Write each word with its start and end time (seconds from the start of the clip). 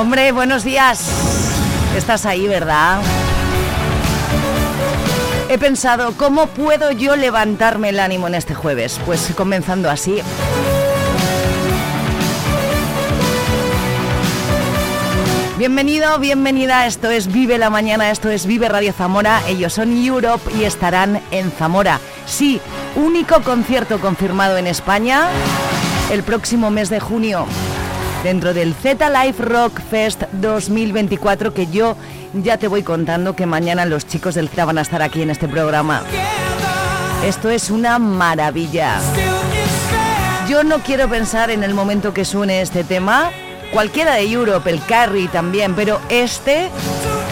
Hombre, 0.00 0.32
buenos 0.32 0.64
días. 0.64 1.10
Estás 1.94 2.24
ahí, 2.24 2.48
¿verdad? 2.48 3.02
He 5.50 5.58
pensado, 5.58 6.14
¿cómo 6.16 6.46
puedo 6.46 6.90
yo 6.90 7.16
levantarme 7.16 7.90
el 7.90 8.00
ánimo 8.00 8.26
en 8.26 8.34
este 8.34 8.54
jueves? 8.54 8.98
Pues 9.04 9.30
comenzando 9.36 9.90
así. 9.90 10.22
Bienvenido, 15.58 16.18
bienvenida, 16.18 16.86
esto 16.86 17.10
es 17.10 17.30
Vive 17.30 17.58
la 17.58 17.68
Mañana, 17.68 18.10
esto 18.10 18.30
es 18.30 18.46
Vive 18.46 18.70
Radio 18.70 18.94
Zamora, 18.94 19.42
ellos 19.48 19.74
son 19.74 19.94
Europe 19.94 20.50
y 20.58 20.64
estarán 20.64 21.20
en 21.30 21.52
Zamora. 21.52 22.00
Sí, 22.24 22.58
único 22.96 23.42
concierto 23.42 24.00
confirmado 24.00 24.56
en 24.56 24.66
España 24.66 25.28
el 26.10 26.22
próximo 26.22 26.70
mes 26.70 26.88
de 26.88 27.00
junio 27.00 27.46
dentro 28.22 28.52
del 28.54 28.74
Z 28.74 29.08
Life 29.10 29.42
Rock 29.42 29.80
Fest 29.90 30.22
2024 30.32 31.54
que 31.54 31.66
yo 31.66 31.96
ya 32.34 32.58
te 32.58 32.68
voy 32.68 32.82
contando 32.82 33.34
que 33.34 33.46
mañana 33.46 33.86
los 33.86 34.06
chicos 34.06 34.34
del 34.34 34.48
Z 34.48 34.64
van 34.64 34.78
a 34.78 34.82
estar 34.82 35.02
aquí 35.02 35.22
en 35.22 35.30
este 35.30 35.48
programa. 35.48 36.02
Esto 37.24 37.50
es 37.50 37.70
una 37.70 37.98
maravilla. 37.98 39.00
Yo 40.48 40.64
no 40.64 40.78
quiero 40.78 41.08
pensar 41.08 41.50
en 41.50 41.62
el 41.62 41.74
momento 41.74 42.12
que 42.12 42.24
suene 42.24 42.60
este 42.60 42.84
tema, 42.84 43.30
cualquiera 43.72 44.14
de 44.14 44.30
Europe, 44.30 44.68
el 44.68 44.84
Carry 44.84 45.28
también, 45.28 45.74
pero 45.74 46.00
este 46.08 46.70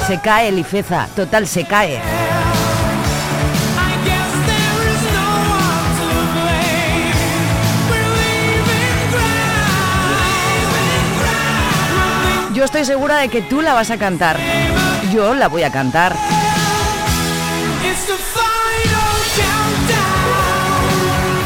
se 0.07 0.21
cae 0.21 0.49
el 0.49 0.59
Ifeza, 0.59 1.09
total 1.17 1.47
se 1.47 1.65
cae. 1.65 2.01
Estoy 12.69 12.85
segura 12.85 13.17
de 13.17 13.31
que 13.31 13.41
tú 13.41 13.63
la 13.63 13.73
vas 13.73 13.91
a 13.91 13.97
cantar. 13.97 14.37
Yo 15.11 15.33
la 15.33 15.49
voy 15.49 15.63
a 15.63 15.73
cantar. 15.73 16.15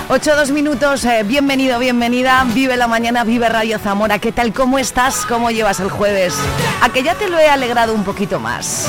Ocho 0.08 0.34
dos 0.34 0.50
minutos, 0.50 1.04
eh, 1.04 1.22
bienvenido, 1.22 1.78
bienvenida, 1.78 2.44
vive 2.52 2.76
la 2.76 2.88
mañana, 2.88 3.22
vive 3.22 3.48
Radio 3.48 3.78
Zamora, 3.78 4.18
¿qué 4.18 4.32
tal? 4.32 4.52
¿Cómo 4.52 4.80
estás? 4.80 5.24
¿Cómo 5.24 5.52
llevas 5.52 5.78
el 5.78 5.90
jueves? 5.90 6.34
A 6.82 6.88
que 6.88 7.04
ya 7.04 7.14
te 7.14 7.28
lo 7.28 7.38
he 7.38 7.48
alegrado 7.48 7.94
un 7.94 8.02
poquito 8.02 8.40
más. 8.40 8.88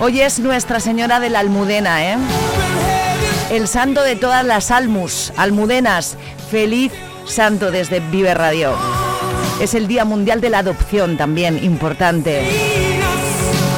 Hoy 0.00 0.22
es 0.22 0.38
Nuestra 0.38 0.80
Señora 0.80 1.20
de 1.20 1.28
la 1.28 1.40
Almudena, 1.40 2.12
¿eh? 2.12 2.16
El 3.50 3.68
santo 3.68 4.02
de 4.02 4.16
todas 4.16 4.42
las 4.42 4.70
almus, 4.70 5.34
almudenas, 5.36 6.16
feliz 6.50 6.92
santo 7.30 7.70
desde 7.70 8.00
Vive 8.00 8.34
Radio. 8.34 8.74
Es 9.60 9.74
el 9.74 9.86
Día 9.86 10.04
Mundial 10.04 10.40
de 10.40 10.50
la 10.50 10.58
Adopción 10.58 11.16
también, 11.16 11.62
importante. 11.62 12.42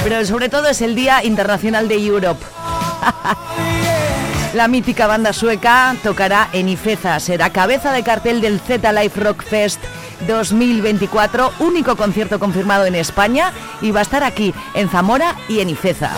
Pero 0.03 0.25
sobre 0.25 0.49
todo 0.49 0.69
es 0.69 0.81
el 0.81 0.95
Día 0.95 1.23
Internacional 1.25 1.89
de 1.89 1.97
Europe. 1.97 2.45
La 4.55 4.69
mítica 4.69 5.07
banda 5.07 5.33
sueca 5.33 5.97
tocará 6.03 6.51
en 6.53 6.69
Ifeza, 6.69 7.19
será 7.21 7.51
cabeza 7.51 7.91
de 7.93 8.03
cartel 8.03 8.43
del 8.43 8.61
Z 8.61 8.93
Life 8.93 9.19
Rock 9.19 9.43
Fest 9.43 9.81
2024, 10.27 11.53
único 11.61 11.97
concierto 11.97 12.39
confirmado 12.39 12.85
en 12.85 12.95
España 12.95 13.51
y 13.81 13.93
va 13.93 14.01
a 14.01 14.03
estar 14.03 14.25
aquí 14.25 14.53
en 14.75 14.91
Zamora 14.91 15.37
y 15.49 15.61
en 15.61 15.71
Ifeza. 15.71 16.11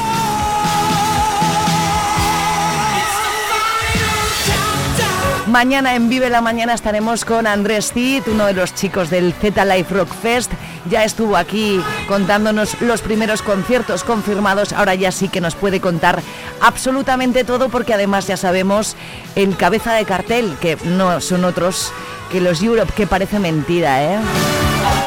Mañana 5.54 5.94
en 5.94 6.08
Vive 6.08 6.30
la 6.30 6.40
Mañana 6.40 6.74
estaremos 6.74 7.24
con 7.24 7.46
Andrés 7.46 7.92
Cid, 7.92 8.24
uno 8.26 8.46
de 8.46 8.54
los 8.54 8.74
chicos 8.74 9.08
del 9.08 9.32
Z 9.32 9.64
Life 9.64 9.94
Rock 9.94 10.12
Fest. 10.12 10.50
Ya 10.90 11.04
estuvo 11.04 11.36
aquí 11.36 11.80
contándonos 12.08 12.82
los 12.82 13.02
primeros 13.02 13.40
conciertos 13.40 14.02
confirmados. 14.02 14.72
Ahora 14.72 14.96
ya 14.96 15.12
sí 15.12 15.28
que 15.28 15.40
nos 15.40 15.54
puede 15.54 15.80
contar 15.80 16.20
absolutamente 16.60 17.44
todo 17.44 17.68
porque 17.68 17.94
además 17.94 18.26
ya 18.26 18.36
sabemos 18.36 18.96
el 19.36 19.56
cabeza 19.56 19.92
de 19.92 20.04
cartel, 20.04 20.56
que 20.60 20.76
no 20.86 21.20
son 21.20 21.44
otros 21.44 21.92
que 22.32 22.40
los 22.40 22.60
Europe, 22.60 22.92
que 22.92 23.06
parece 23.06 23.38
mentira, 23.38 24.02
¿eh? 24.02 24.18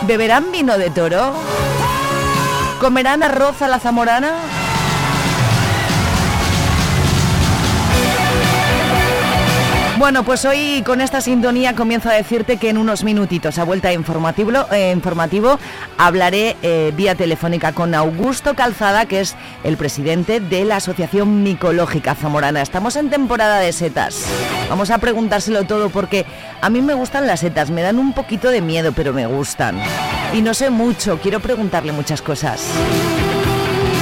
¿Beberán 0.03 0.53
vino 0.53 0.77
de 0.77 0.89
toro? 0.91 1.33
¿Comerán 2.79 3.21
arroz 3.21 3.61
a 3.61 3.67
la 3.67 3.79
zamorana? 3.79 4.31
Bueno, 9.97 10.23
pues 10.23 10.45
hoy 10.45 10.83
con 10.85 11.01
esta 11.01 11.21
sintonía 11.21 11.73
comienzo 11.73 12.09
a 12.09 12.13
decirte 12.13 12.57
que 12.57 12.69
en 12.69 12.77
unos 12.77 13.03
minutitos 13.03 13.57
a 13.57 13.63
vuelta 13.63 13.91
informativo, 13.91 14.51
eh, 14.71 14.91
informativo 14.91 15.57
hablaré 15.97 16.55
eh, 16.61 16.93
vía 16.95 17.15
telefónica 17.15 17.71
con 17.71 17.95
Augusto 17.95 18.53
Calzada, 18.53 19.07
que 19.07 19.21
es 19.21 19.35
el 19.63 19.75
presidente 19.75 20.39
de 20.39 20.65
la 20.65 20.75
Asociación 20.75 21.41
Micológica 21.41 22.13
Zamorana. 22.13 22.61
Estamos 22.61 22.95
en 22.95 23.09
temporada 23.09 23.57
de 23.57 23.73
setas. 23.73 24.27
Vamos 24.69 24.91
a 24.91 24.99
preguntárselo 24.99 25.63
todo 25.63 25.89
porque 25.89 26.27
a 26.61 26.69
mí 26.69 26.79
me 26.83 26.93
gustan 26.93 27.25
las 27.25 27.39
setas, 27.39 27.71
me 27.71 27.81
dan 27.81 27.97
un 27.97 28.13
poquito 28.13 28.51
de 28.51 28.61
miedo, 28.61 28.91
pero 28.91 29.13
me 29.13 29.25
gustan. 29.25 29.81
Y 30.31 30.43
no 30.43 30.53
sé 30.53 30.69
mucho, 30.69 31.19
quiero 31.19 31.39
preguntarle 31.39 31.91
muchas 31.91 32.21
cosas. 32.21 32.67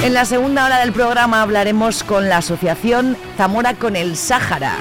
En 0.04 0.12
la 0.12 0.26
segunda 0.26 0.66
hora 0.66 0.78
del 0.80 0.92
programa 0.92 1.40
hablaremos 1.40 2.04
con 2.04 2.28
la 2.28 2.36
Asociación 2.36 3.16
Zamora 3.38 3.72
con 3.72 3.96
el 3.96 4.16
Sáhara. 4.16 4.76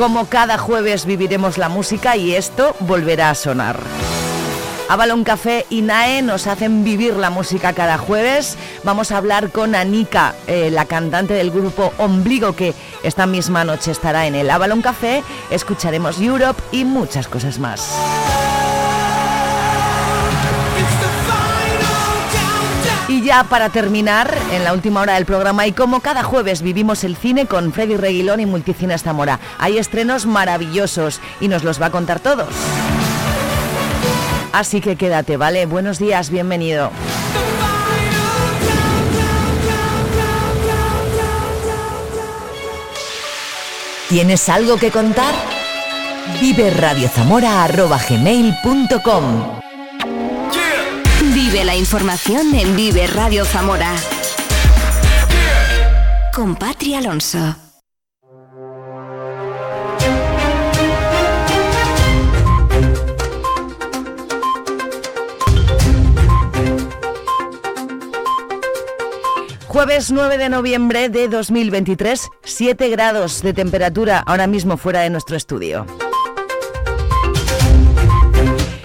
Como 0.00 0.30
cada 0.30 0.56
jueves 0.56 1.04
viviremos 1.04 1.58
la 1.58 1.68
música 1.68 2.16
y 2.16 2.34
esto 2.34 2.74
volverá 2.80 3.28
a 3.28 3.34
sonar. 3.34 3.78
Avalon 4.88 5.24
Café 5.24 5.66
y 5.68 5.82
NAE 5.82 6.22
nos 6.22 6.46
hacen 6.46 6.84
vivir 6.84 7.16
la 7.16 7.28
música 7.28 7.74
cada 7.74 7.98
jueves. 7.98 8.56
Vamos 8.82 9.12
a 9.12 9.18
hablar 9.18 9.50
con 9.50 9.74
Anika, 9.74 10.34
eh, 10.46 10.70
la 10.70 10.86
cantante 10.86 11.34
del 11.34 11.50
grupo 11.50 11.92
Ombligo, 11.98 12.56
que 12.56 12.72
esta 13.02 13.26
misma 13.26 13.62
noche 13.64 13.90
estará 13.90 14.26
en 14.26 14.36
el 14.36 14.48
Avalon 14.48 14.80
Café. 14.80 15.22
Escucharemos 15.50 16.18
Europe 16.18 16.62
y 16.72 16.86
muchas 16.86 17.28
cosas 17.28 17.58
más. 17.58 17.94
Ya 23.30 23.44
para 23.44 23.68
terminar, 23.68 24.36
en 24.50 24.64
la 24.64 24.72
última 24.72 25.02
hora 25.02 25.14
del 25.14 25.24
programa, 25.24 25.64
y 25.64 25.70
como 25.70 26.00
cada 26.00 26.24
jueves 26.24 26.62
vivimos 26.62 27.04
el 27.04 27.16
cine 27.16 27.46
con 27.46 27.72
Freddy 27.72 27.96
Reguilón 27.96 28.40
y 28.40 28.46
Multicines 28.46 29.04
Zamora. 29.04 29.38
Hay 29.60 29.78
estrenos 29.78 30.26
maravillosos 30.26 31.20
y 31.40 31.46
nos 31.46 31.62
los 31.62 31.80
va 31.80 31.86
a 31.86 31.90
contar 31.90 32.18
todos. 32.18 32.48
Así 34.52 34.80
que 34.80 34.96
quédate, 34.96 35.36
¿vale? 35.36 35.66
Buenos 35.66 36.00
días, 36.00 36.28
bienvenido. 36.30 36.90
¿Tienes 44.08 44.48
algo 44.48 44.76
que 44.76 44.90
contar? 44.90 45.36
Vive 46.40 46.72
Vive 51.52 51.64
la 51.64 51.74
información 51.74 52.54
en 52.54 52.76
Vive 52.76 53.08
Radio 53.08 53.44
Zamora. 53.44 53.92
Con 56.32 56.54
Patria 56.54 56.98
Alonso. 56.98 57.56
Jueves 69.66 70.12
9 70.12 70.38
de 70.38 70.48
noviembre 70.50 71.08
de 71.08 71.26
2023, 71.26 72.28
7 72.44 72.88
grados 72.90 73.42
de 73.42 73.54
temperatura 73.54 74.20
ahora 74.20 74.46
mismo 74.46 74.76
fuera 74.76 75.00
de 75.00 75.10
nuestro 75.10 75.36
estudio. 75.36 75.84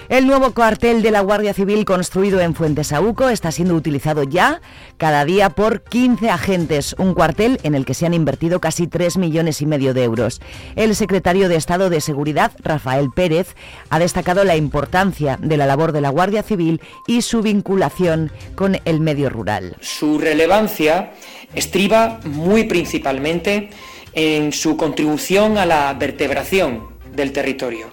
El 0.08 0.28
nuevo 0.28 0.52
cuartel 0.52 1.02
de 1.02 1.10
la 1.10 1.22
Guardia 1.22 1.56
Civil 1.56 1.84
construido 1.84 2.40
en 2.40 2.54
Fuentesauco 2.54 3.30
está 3.30 3.52
siendo 3.52 3.74
utilizado 3.74 4.22
ya 4.22 4.62
cada 4.98 5.26
día 5.26 5.50
por 5.50 5.84
15 5.84 6.30
agentes, 6.30 6.96
un 7.00 7.16
cuartel 7.16 7.60
en 7.64 7.74
el 7.74 7.86
que 7.86 7.96
se 7.96 8.06
han 8.06 8.14
invertido 8.14 8.62
casi 8.62 8.86
3 8.86 9.18
millones 9.18 9.64
y 9.64 9.66
medio 9.66 9.96
de 9.96 10.04
euros. 10.04 10.42
El 10.76 10.96
secretario 10.96 11.50
de 11.50 11.56
Estado 11.56 11.90
de 11.90 12.02
Seguridad, 12.02 12.52
Rafael 12.62 13.10
Pérez, 13.16 13.56
ha 13.90 13.98
destacado 13.98 14.44
la 14.44 14.56
importancia 14.56 15.40
de 15.42 15.58
la 15.58 15.66
labor 15.66 15.92
de 15.92 16.02
la 16.02 16.10
Guardia 16.10 16.44
Civil 16.44 16.82
y 17.08 17.24
su 17.24 17.42
vinculación 17.42 18.32
con 18.54 18.80
el 18.86 19.00
medio 19.00 19.32
rural. 19.32 19.76
Su 19.82 20.20
relevancia 20.20 21.14
estriba 21.56 22.20
muy 22.26 22.66
principalmente 22.66 23.72
en 24.14 24.54
su 24.54 24.78
contribución 24.78 25.58
a 25.58 25.66
la 25.66 25.92
vertebración 25.96 26.94
del 27.16 27.32
territorio 27.32 27.88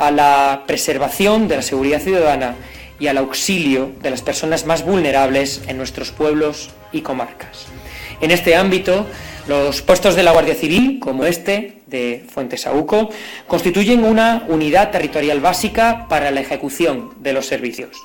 a 0.00 0.10
la 0.10 0.64
preservación 0.66 1.46
de 1.46 1.56
la 1.56 1.62
seguridad 1.62 2.00
ciudadana 2.00 2.56
y 2.98 3.06
al 3.08 3.18
auxilio 3.18 3.92
de 4.02 4.10
las 4.10 4.22
personas 4.22 4.64
más 4.64 4.82
vulnerables 4.82 5.60
en 5.68 5.76
nuestros 5.76 6.10
pueblos 6.10 6.70
y 6.90 7.02
comarcas. 7.02 7.66
En 8.22 8.30
este 8.30 8.56
ámbito, 8.56 9.06
los 9.46 9.82
puestos 9.82 10.16
de 10.16 10.22
la 10.22 10.32
Guardia 10.32 10.54
Civil, 10.54 11.00
como 11.00 11.26
este 11.26 11.82
de 11.86 12.24
Fuentesauco, 12.32 13.10
constituyen 13.46 14.04
una 14.04 14.44
unidad 14.48 14.90
territorial 14.90 15.40
básica 15.40 16.06
para 16.08 16.30
la 16.30 16.40
ejecución 16.40 17.10
de 17.20 17.34
los 17.34 17.46
servicios 17.46 17.96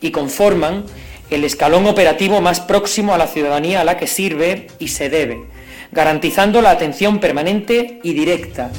y 0.00 0.10
conforman 0.10 0.84
el 1.30 1.44
escalón 1.44 1.86
operativo 1.86 2.40
más 2.40 2.60
próximo 2.60 3.14
a 3.14 3.18
la 3.18 3.28
ciudadanía 3.28 3.82
a 3.82 3.84
la 3.84 3.96
que 3.96 4.08
sirve 4.08 4.66
y 4.80 4.88
se 4.88 5.10
debe, 5.10 5.44
garantizando 5.92 6.60
la 6.60 6.70
atención 6.70 7.20
permanente 7.20 8.00
y 8.02 8.14
directa 8.14 8.70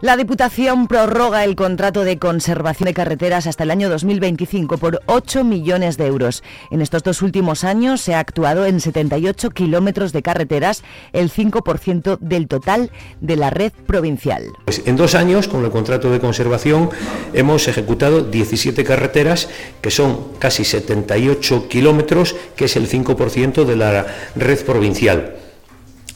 la 0.00 0.16
Diputación 0.16 0.86
prorroga 0.86 1.44
el 1.44 1.56
contrato 1.56 2.04
de 2.04 2.18
conservación 2.18 2.86
de 2.86 2.94
carreteras 2.94 3.46
hasta 3.46 3.64
el 3.64 3.70
año 3.70 3.88
2025 3.88 4.78
por 4.78 5.00
8 5.06 5.42
millones 5.42 5.96
de 5.96 6.06
euros. 6.06 6.42
En 6.70 6.80
estos 6.80 7.02
dos 7.02 7.22
últimos 7.22 7.64
años 7.64 8.00
se 8.00 8.14
ha 8.14 8.20
actuado 8.20 8.64
en 8.66 8.80
78 8.80 9.50
kilómetros 9.50 10.12
de 10.12 10.22
carreteras, 10.22 10.84
el 11.12 11.30
5% 11.30 12.18
del 12.20 12.46
total 12.46 12.90
de 13.20 13.36
la 13.36 13.50
red 13.50 13.72
provincial. 13.86 14.44
Pues 14.64 14.82
en 14.86 14.96
dos 14.96 15.14
años, 15.14 15.48
con 15.48 15.64
el 15.64 15.70
contrato 15.70 16.10
de 16.10 16.20
conservación, 16.20 16.90
hemos 17.32 17.66
ejecutado 17.66 18.22
17 18.22 18.84
carreteras, 18.84 19.48
que 19.80 19.90
son 19.90 20.28
casi 20.38 20.64
78 20.64 21.68
kilómetros, 21.68 22.36
que 22.54 22.66
es 22.66 22.76
el 22.76 22.88
5% 22.88 23.64
de 23.64 23.76
la 23.76 24.06
red 24.36 24.64
provincial. 24.64 25.47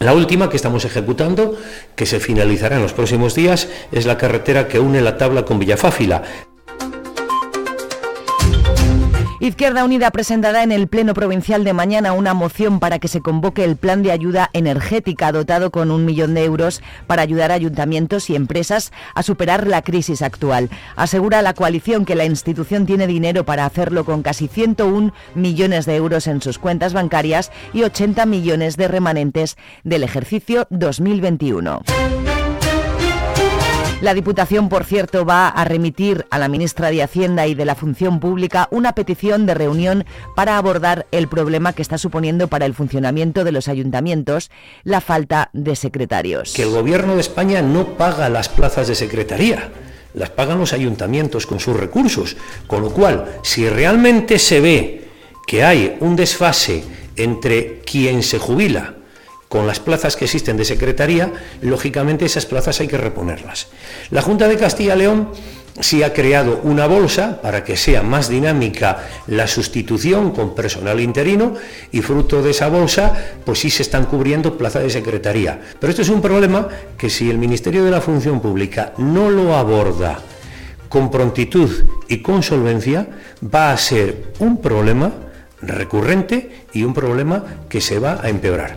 La 0.02 0.14
última 0.14 0.50
que 0.50 0.56
estamos 0.56 0.84
ejecutando, 0.84 1.56
que 1.94 2.06
se 2.06 2.18
finalizará 2.18 2.74
en 2.74 2.82
los 2.82 2.92
próximos 2.92 3.36
días, 3.36 3.68
es 3.92 4.04
la 4.04 4.18
carretera 4.18 4.66
que 4.66 4.80
une 4.80 5.00
la 5.00 5.16
tabla 5.16 5.44
con 5.44 5.60
Villafáfila. 5.60 6.51
Izquierda 9.42 9.84
Unida 9.84 10.12
presentará 10.12 10.62
en 10.62 10.70
el 10.70 10.86
Pleno 10.86 11.14
Provincial 11.14 11.64
de 11.64 11.72
mañana 11.72 12.12
una 12.12 12.32
moción 12.32 12.78
para 12.78 13.00
que 13.00 13.08
se 13.08 13.22
convoque 13.22 13.64
el 13.64 13.74
plan 13.74 14.04
de 14.04 14.12
ayuda 14.12 14.50
energética 14.52 15.32
dotado 15.32 15.72
con 15.72 15.90
un 15.90 16.04
millón 16.04 16.34
de 16.34 16.44
euros 16.44 16.80
para 17.08 17.22
ayudar 17.22 17.50
ayuntamientos 17.50 18.30
y 18.30 18.36
empresas 18.36 18.92
a 19.16 19.24
superar 19.24 19.66
la 19.66 19.82
crisis 19.82 20.22
actual. 20.22 20.70
Asegura 20.94 21.42
la 21.42 21.54
coalición 21.54 22.04
que 22.04 22.14
la 22.14 22.24
institución 22.24 22.86
tiene 22.86 23.08
dinero 23.08 23.44
para 23.44 23.66
hacerlo 23.66 24.04
con 24.04 24.22
casi 24.22 24.46
101 24.46 25.12
millones 25.34 25.86
de 25.86 25.96
euros 25.96 26.28
en 26.28 26.40
sus 26.40 26.60
cuentas 26.60 26.92
bancarias 26.92 27.50
y 27.72 27.82
80 27.82 28.24
millones 28.26 28.76
de 28.76 28.86
remanentes 28.86 29.56
del 29.82 30.04
ejercicio 30.04 30.68
2021. 30.70 31.82
La 34.02 34.14
Diputación, 34.14 34.68
por 34.68 34.82
cierto, 34.82 35.24
va 35.24 35.46
a 35.46 35.64
remitir 35.64 36.26
a 36.30 36.40
la 36.40 36.48
ministra 36.48 36.90
de 36.90 37.04
Hacienda 37.04 37.46
y 37.46 37.54
de 37.54 37.64
la 37.64 37.76
Función 37.76 38.18
Pública 38.18 38.66
una 38.72 38.96
petición 38.96 39.46
de 39.46 39.54
reunión 39.54 40.04
para 40.34 40.58
abordar 40.58 41.06
el 41.12 41.28
problema 41.28 41.72
que 41.72 41.82
está 41.82 41.98
suponiendo 41.98 42.48
para 42.48 42.66
el 42.66 42.74
funcionamiento 42.74 43.44
de 43.44 43.52
los 43.52 43.68
ayuntamientos 43.68 44.50
la 44.82 45.00
falta 45.00 45.50
de 45.52 45.76
secretarios. 45.76 46.52
Que 46.52 46.64
el 46.64 46.70
Gobierno 46.70 47.14
de 47.14 47.20
España 47.20 47.62
no 47.62 47.96
paga 47.96 48.28
las 48.28 48.48
plazas 48.48 48.88
de 48.88 48.96
secretaría 48.96 49.70
las 50.14 50.28
pagan 50.28 50.58
los 50.58 50.74
ayuntamientos 50.74 51.46
con 51.46 51.58
sus 51.58 51.74
recursos. 51.74 52.36
Con 52.66 52.82
lo 52.82 52.90
cual, 52.90 53.38
si 53.42 53.66
realmente 53.66 54.38
se 54.38 54.60
ve 54.60 55.08
que 55.46 55.64
hay 55.64 55.96
un 56.00 56.16
desfase 56.16 56.84
entre 57.16 57.80
quien 57.80 58.22
se 58.22 58.38
jubila 58.38 58.96
con 59.52 59.66
las 59.66 59.80
plazas 59.80 60.16
que 60.16 60.24
existen 60.24 60.56
de 60.56 60.64
secretaría, 60.64 61.30
lógicamente 61.60 62.24
esas 62.24 62.46
plazas 62.46 62.80
hay 62.80 62.88
que 62.88 62.96
reponerlas. 62.96 63.66
La 64.08 64.22
Junta 64.22 64.48
de 64.48 64.56
Castilla-León 64.56 65.28
sí 65.78 66.02
ha 66.02 66.14
creado 66.14 66.60
una 66.62 66.86
bolsa 66.86 67.38
para 67.42 67.62
que 67.62 67.76
sea 67.76 68.02
más 68.02 68.30
dinámica 68.30 69.06
la 69.26 69.46
sustitución 69.46 70.30
con 70.30 70.54
personal 70.54 71.00
interino 71.00 71.52
y 71.90 72.00
fruto 72.00 72.42
de 72.42 72.52
esa 72.52 72.68
bolsa 72.68 73.12
pues 73.44 73.58
sí 73.58 73.68
se 73.68 73.82
están 73.82 74.06
cubriendo 74.06 74.56
plazas 74.56 74.84
de 74.84 74.88
secretaría. 74.88 75.60
Pero 75.78 75.90
esto 75.90 76.00
es 76.00 76.08
un 76.08 76.22
problema 76.22 76.68
que 76.96 77.10
si 77.10 77.28
el 77.28 77.36
Ministerio 77.36 77.84
de 77.84 77.90
la 77.90 78.00
Función 78.00 78.40
Pública 78.40 78.94
no 78.96 79.28
lo 79.28 79.54
aborda 79.54 80.18
con 80.88 81.10
prontitud 81.10 81.70
y 82.08 82.22
con 82.22 82.42
solvencia, 82.42 83.06
va 83.54 83.70
a 83.70 83.76
ser 83.76 84.32
un 84.38 84.62
problema 84.62 85.12
recurrente 85.60 86.64
y 86.72 86.84
un 86.84 86.94
problema 86.94 87.44
que 87.68 87.82
se 87.82 87.98
va 87.98 88.18
a 88.22 88.30
empeorar. 88.30 88.76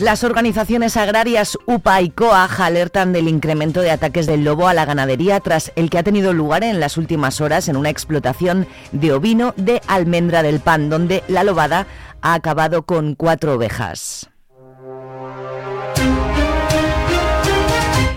Las 0.00 0.24
organizaciones 0.24 0.96
agrarias 0.96 1.58
UPA 1.66 2.00
y 2.00 2.08
COAJ 2.08 2.60
alertan 2.60 3.12
del 3.12 3.28
incremento 3.28 3.82
de 3.82 3.90
ataques 3.90 4.26
del 4.26 4.44
lobo 4.44 4.66
a 4.66 4.72
la 4.72 4.86
ganadería 4.86 5.40
tras 5.40 5.72
el 5.76 5.90
que 5.90 5.98
ha 5.98 6.02
tenido 6.02 6.32
lugar 6.32 6.64
en 6.64 6.80
las 6.80 6.96
últimas 6.96 7.42
horas 7.42 7.68
en 7.68 7.76
una 7.76 7.90
explotación 7.90 8.66
de 8.92 9.12
ovino 9.12 9.52
de 9.58 9.82
Almendra 9.88 10.42
del 10.42 10.60
Pan, 10.60 10.88
donde 10.88 11.22
la 11.28 11.44
lobada 11.44 11.86
ha 12.22 12.32
acabado 12.32 12.84
con 12.84 13.14
cuatro 13.14 13.56
ovejas. 13.56 14.29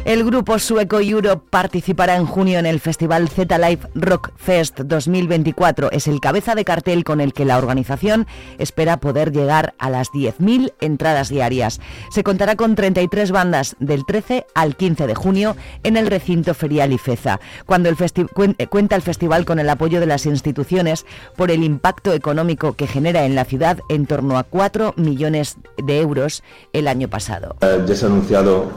El 0.06 0.26
grupo 0.26 0.60
sueco 0.60 1.00
Europe 1.00 1.48
participará 1.50 2.18
en 2.18 2.26
junio 2.26 2.60
en 2.60 2.66
el 2.66 2.82
festival 2.82 3.30
Z 3.30 3.58
Live 3.58 3.88
Rock 3.96 4.34
Fest 4.36 4.82
2024. 4.82 5.92
Es 5.92 6.08
el 6.08 6.20
cabeza 6.20 6.56
de 6.56 6.66
cartel 6.66 7.06
con 7.06 7.22
el 7.22 7.32
que 7.32 7.46
la 7.46 7.58
organización 7.58 8.28
espera 8.58 8.98
poder 8.98 9.32
llegar 9.32 9.76
a 9.80 9.90
las 9.90 10.10
10.000 10.10 10.74
entradas 10.82 11.30
diarias. 11.30 11.80
Se 12.12 12.22
contará 12.22 12.58
con 12.58 12.76
33 12.76 13.32
bandas 13.32 13.78
del 13.80 14.06
13 14.06 14.46
al 14.54 14.76
15 14.76 15.08
de 15.08 15.16
junio 15.16 15.56
en 15.84 15.96
el 15.96 16.08
recinto 16.08 16.54
ferial 16.54 16.92
Ifeza. 16.92 17.40
Cuando 17.66 17.88
el 17.88 17.96
eh, 17.96 18.68
cuenta 18.68 18.98
el 18.98 19.02
festival 19.04 19.46
con 19.46 19.58
el 19.60 19.70
apoyo 19.70 20.02
de 20.02 20.06
las 20.06 20.26
instituciones 20.26 21.06
por 21.38 21.50
el 21.50 21.64
impacto 21.64 22.12
económico 22.12 22.74
que 22.74 22.88
genera 22.88 23.24
en 23.24 23.36
la 23.36 23.46
ciudad 23.46 23.80
en 23.88 24.06
torno 24.06 24.38
a 24.38 24.44
4 24.44 24.96
millones 24.98 25.56
de 25.82 26.02
euros 26.02 26.44
el 26.74 26.90
año 26.90 27.08
pasado. 27.08 27.56
Ya 27.62 27.96
se 27.96 28.04
ha 28.04 28.10
anunciado 28.10 28.70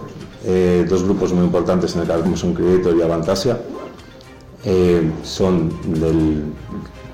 eh, 0.48 0.86
dos 0.88 1.02
grupos 1.02 1.32
muy 1.32 1.44
importantes 1.44 1.96
en 1.96 2.02
el 2.02 2.22
que 2.22 2.36
son 2.36 2.54
Creator 2.54 2.96
y 2.96 3.02
Avantasia. 3.02 3.60
Eh, 4.64 5.10
son 5.24 5.70
del 6.00 6.44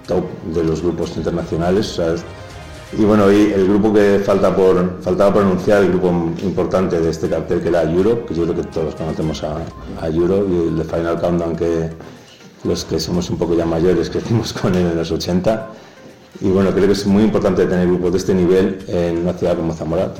top 0.07 0.25
de 0.55 0.63
los 0.63 0.83
grupos 0.83 1.17
internacionales. 1.17 1.99
Y 2.99 3.05
bueno, 3.05 3.31
el 3.31 3.67
grupo 3.69 3.91
que 3.91 4.21
falta 4.23 4.55
por, 4.55 5.01
faltaba 5.01 5.33
por 5.33 5.43
anunciar, 5.45 5.83
el 5.83 5.89
grupo 5.89 6.09
importante 6.43 7.01
de 7.01 7.09
este 7.09 7.27
cartel 7.31 7.63
que 7.63 7.69
era 7.69 7.83
Europe, 7.85 8.27
que 8.27 8.35
yo 8.35 8.43
creo 8.45 8.57
que 8.57 8.65
todos 8.65 8.95
conocemos 8.95 9.43
a, 9.45 9.57
a 10.03 10.09
Europe, 10.09 10.47
y 10.51 10.69
el 10.69 10.77
de 10.77 10.85
Final 10.85 11.19
Countdown, 11.19 11.57
que 11.57 11.89
los 12.65 12.85
que 12.85 13.01
somos 13.01 13.31
un 13.31 13.39
poco 13.39 13.55
ya 13.55 13.65
mayores 13.65 14.11
crecimos 14.11 14.53
con 14.53 14.75
él 14.75 14.89
en 14.89 14.97
los 14.97 15.11
80. 15.11 15.71
Y 16.43 16.51
bueno, 16.51 16.71
creo 16.73 16.87
que 16.87 16.93
es 16.93 17.07
muy 17.07 17.23
importante 17.23 17.65
tener 17.65 17.87
grupos 17.87 18.13
de 18.13 18.19
este 18.19 18.35
nivel 18.35 18.79
en 18.89 19.19
una 19.19 19.33
ciudad 19.33 19.57
como 19.57 19.73
Zamora. 19.73 20.13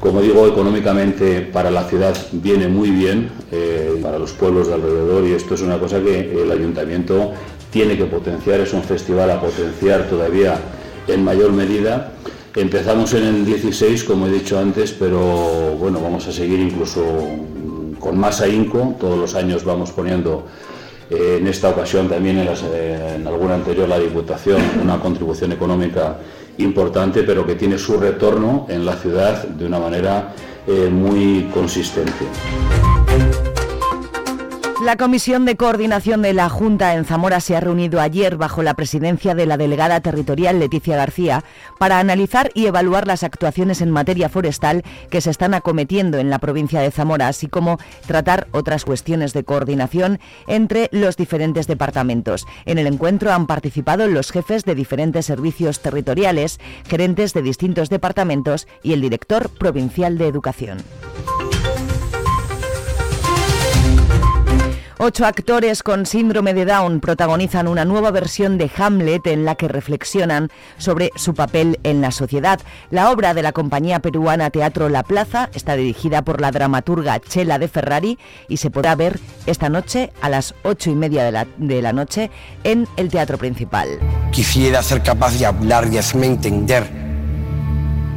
Como 0.00 0.22
digo, 0.22 0.46
económicamente 0.46 1.42
para 1.42 1.70
la 1.70 1.84
ciudad 1.84 2.16
viene 2.32 2.68
muy 2.68 2.90
bien, 2.90 3.30
eh, 3.52 3.98
para 4.02 4.18
los 4.18 4.32
pueblos 4.32 4.68
de 4.68 4.74
alrededor 4.74 5.26
y 5.26 5.32
esto 5.32 5.54
es 5.54 5.60
una 5.60 5.78
cosa 5.78 6.00
que 6.00 6.42
el 6.42 6.50
ayuntamiento 6.50 7.32
tiene 7.70 7.98
que 7.98 8.06
potenciar, 8.06 8.60
es 8.60 8.72
un 8.72 8.82
festival 8.82 9.30
a 9.30 9.38
potenciar 9.38 10.08
todavía 10.08 10.58
en 11.06 11.22
mayor 11.22 11.52
medida. 11.52 12.12
Empezamos 12.56 13.12
en 13.12 13.24
el 13.24 13.44
16, 13.44 14.04
como 14.04 14.26
he 14.26 14.32
dicho 14.32 14.58
antes, 14.58 14.92
pero 14.92 15.76
bueno, 15.78 16.00
vamos 16.00 16.26
a 16.26 16.32
seguir 16.32 16.60
incluso 16.60 17.04
con 17.98 18.18
más 18.18 18.40
ahínco, 18.40 18.96
todos 18.98 19.18
los 19.18 19.34
años 19.34 19.64
vamos 19.64 19.92
poniendo 19.92 20.46
eh, 21.10 21.38
en 21.40 21.46
esta 21.46 21.68
ocasión 21.68 22.08
también 22.08 22.38
eh, 22.38 23.16
en 23.16 23.26
alguna 23.26 23.56
anterior 23.56 23.88
la 23.88 23.98
Diputación 23.98 24.62
una 24.82 24.98
contribución 24.98 25.52
económica 25.52 26.16
importante, 26.58 27.22
pero 27.22 27.46
que 27.46 27.54
tiene 27.54 27.78
su 27.78 27.98
retorno 27.98 28.66
en 28.68 28.84
la 28.84 28.96
ciudad 28.96 29.44
de 29.44 29.66
una 29.66 29.78
manera 29.78 30.34
eh, 30.66 30.88
muy 30.90 31.48
consistente. 31.52 32.26
La 34.82 34.96
Comisión 34.96 35.44
de 35.44 35.58
Coordinación 35.58 36.22
de 36.22 36.32
la 36.32 36.48
Junta 36.48 36.94
en 36.94 37.04
Zamora 37.04 37.40
se 37.40 37.54
ha 37.54 37.60
reunido 37.60 38.00
ayer 38.00 38.38
bajo 38.38 38.62
la 38.62 38.72
presidencia 38.72 39.34
de 39.34 39.44
la 39.44 39.58
delegada 39.58 40.00
territorial 40.00 40.58
Leticia 40.58 40.96
García 40.96 41.44
para 41.78 41.98
analizar 41.98 42.50
y 42.54 42.64
evaluar 42.64 43.06
las 43.06 43.22
actuaciones 43.22 43.82
en 43.82 43.90
materia 43.90 44.30
forestal 44.30 44.82
que 45.10 45.20
se 45.20 45.28
están 45.28 45.52
acometiendo 45.52 46.16
en 46.16 46.30
la 46.30 46.38
provincia 46.38 46.80
de 46.80 46.90
Zamora, 46.90 47.28
así 47.28 47.46
como 47.46 47.78
tratar 48.06 48.48
otras 48.52 48.86
cuestiones 48.86 49.34
de 49.34 49.44
coordinación 49.44 50.18
entre 50.48 50.88
los 50.92 51.18
diferentes 51.18 51.66
departamentos. 51.66 52.46
En 52.64 52.78
el 52.78 52.86
encuentro 52.86 53.32
han 53.32 53.46
participado 53.46 54.08
los 54.08 54.32
jefes 54.32 54.64
de 54.64 54.74
diferentes 54.74 55.26
servicios 55.26 55.80
territoriales, 55.80 56.58
gerentes 56.88 57.34
de 57.34 57.42
distintos 57.42 57.90
departamentos 57.90 58.66
y 58.82 58.94
el 58.94 59.02
director 59.02 59.50
provincial 59.50 60.16
de 60.16 60.26
Educación. 60.26 60.78
Ocho 65.02 65.24
actores 65.24 65.82
con 65.82 66.04
síndrome 66.04 66.52
de 66.52 66.66
Down 66.66 67.00
protagonizan 67.00 67.68
una 67.68 67.86
nueva 67.86 68.10
versión 68.10 68.58
de 68.58 68.70
Hamlet 68.76 69.26
en 69.28 69.46
la 69.46 69.54
que 69.54 69.66
reflexionan 69.66 70.50
sobre 70.76 71.10
su 71.16 71.32
papel 71.32 71.80
en 71.84 72.02
la 72.02 72.10
sociedad. 72.10 72.60
La 72.90 73.10
obra 73.10 73.32
de 73.32 73.40
la 73.40 73.52
compañía 73.52 74.00
peruana 74.00 74.50
Teatro 74.50 74.90
La 74.90 75.02
Plaza 75.02 75.48
está 75.54 75.74
dirigida 75.74 76.20
por 76.20 76.42
la 76.42 76.50
dramaturga 76.50 77.18
Chela 77.18 77.58
de 77.58 77.68
Ferrari 77.68 78.18
y 78.46 78.58
se 78.58 78.68
podrá 78.68 78.94
ver 78.94 79.18
esta 79.46 79.70
noche 79.70 80.12
a 80.20 80.28
las 80.28 80.54
ocho 80.64 80.90
y 80.90 80.94
media 80.94 81.24
de 81.24 81.80
la, 81.80 81.92
noche 81.94 82.30
en 82.62 82.86
el 82.98 83.08
Teatro 83.08 83.38
Principal. 83.38 83.88
Quisiera 84.32 84.82
ser 84.82 85.02
capaz 85.02 85.38
de 85.38 85.46
hablar 85.46 85.88
y 85.90 85.96
hacerme 85.96 86.26
entender. 86.26 86.86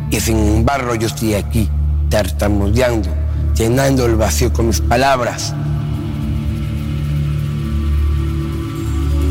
Y 0.10 0.20
sin 0.20 0.38
embargo 0.58 0.96
yo 0.96 1.08
estoy 1.08 1.36
aquí, 1.36 1.70
tartamudeando, 2.10 3.08
llenando 3.56 4.06
el 4.06 4.18
vacío 4.18 4.52
con 4.52 4.68
mis 4.68 4.82
palabras. 4.82 5.56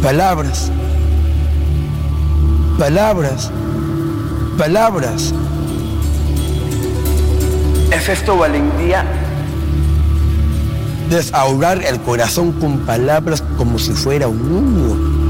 Palabras. 0.03 0.73
Palabras. 2.77 3.51
Palabras. 4.59 5.33
¿Es 7.93 8.09
esto 8.09 8.37
valentía? 8.37 9.07
Desahogar 11.09 11.85
el 11.85 12.01
corazón 12.01 12.51
con 12.53 12.79
palabras 12.79 13.45
como 13.57 13.79
si 13.79 13.93
fuera 13.93 14.27
un 14.27 14.43
niño. 14.75 15.23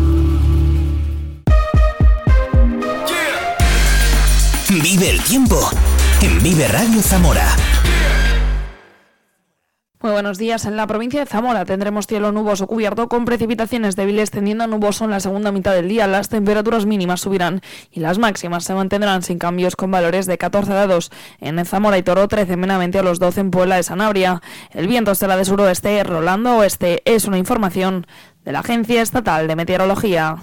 Vive 4.70 5.10
el 5.10 5.22
tiempo 5.22 5.70
en 6.22 6.42
Vive 6.42 6.66
Radio 6.68 7.02
Zamora. 7.02 7.46
Muy 10.02 10.10
buenos 10.10 10.36
días. 10.36 10.64
En 10.64 10.76
la 10.76 10.88
provincia 10.88 11.20
de 11.20 11.26
Zamora 11.26 11.64
tendremos 11.64 12.08
cielo 12.08 12.32
nuboso 12.32 12.66
cubierto 12.66 13.08
con 13.08 13.24
precipitaciones 13.24 13.94
débiles 13.94 14.32
tendiendo 14.32 14.64
a 14.64 14.66
nuboso 14.66 15.04
en 15.04 15.12
la 15.12 15.20
segunda 15.20 15.52
mitad 15.52 15.74
del 15.74 15.88
día. 15.88 16.08
Las 16.08 16.28
temperaturas 16.28 16.86
mínimas 16.86 17.20
subirán 17.20 17.60
y 17.92 18.00
las 18.00 18.18
máximas 18.18 18.64
se 18.64 18.74
mantendrán 18.74 19.22
sin 19.22 19.38
cambios 19.38 19.76
con 19.76 19.92
valores 19.92 20.26
de 20.26 20.38
14 20.38 20.72
grados 20.72 21.12
en 21.38 21.64
Zamora 21.64 21.98
y 21.98 22.02
Toro, 22.02 22.26
13 22.26 22.56
menamente 22.56 22.98
a 22.98 23.04
los 23.04 23.20
12 23.20 23.42
en 23.42 23.50
Puebla 23.52 23.76
de 23.76 23.84
Sanabria. 23.84 24.42
El 24.72 24.88
viento 24.88 25.14
será 25.14 25.36
de 25.36 25.44
suroeste, 25.44 26.02
rolando 26.02 26.56
oeste. 26.56 27.02
Es 27.04 27.26
una 27.26 27.38
información 27.38 28.04
de 28.44 28.50
la 28.50 28.58
Agencia 28.58 29.02
Estatal 29.02 29.46
de 29.46 29.54
Meteorología. 29.54 30.42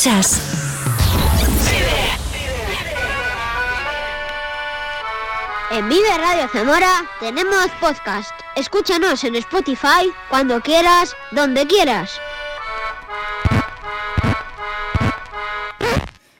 escuchas? 0.00 0.40
En 5.72 5.88
Vive 5.88 6.18
Radio 6.18 6.48
Zamora 6.52 7.04
tenemos 7.20 7.66
podcast. 7.80 8.30
Escúchanos 8.56 9.22
en 9.24 9.36
Spotify 9.36 10.10
cuando 10.28 10.60
quieras, 10.60 11.14
donde 11.32 11.66
quieras. 11.66 12.12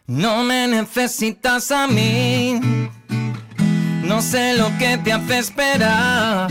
No 0.07 0.43
me 0.43 0.67
necesitas 0.67 1.71
a 1.71 1.87
mí, 1.87 2.61
no 4.03 4.23
sé 4.23 4.55
lo 4.55 4.77
que 4.79 4.99
te 4.99 5.13
hace 5.13 5.39
esperar. 5.39 6.51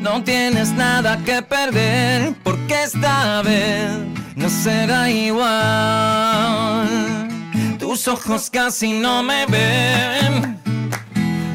No 0.00 0.22
tienes 0.24 0.70
nada 0.72 1.18
que 1.24 1.42
perder, 1.42 2.34
porque 2.42 2.82
esta 2.82 3.42
vez 3.42 4.19
no 4.36 4.48
será 4.48 5.10
igual. 5.10 6.88
Tus 7.78 8.08
ojos 8.08 8.50
casi 8.50 8.92
no 8.92 9.22
me 9.22 9.46
ven, 9.46 10.58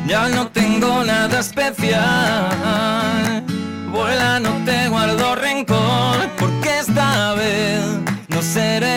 ya 0.08 0.28
no 0.30 0.48
tengo 0.48 1.04
nada 1.04 1.40
especial. 1.40 3.44
Vuela, 3.92 4.40
no 4.40 4.52
te 4.66 4.88
guardo 4.90 5.36
rencor, 5.36 6.30
porque 6.38 6.80
esta 6.80 7.34
vez 7.34 7.82
no 8.28 8.42
seré 8.42 8.95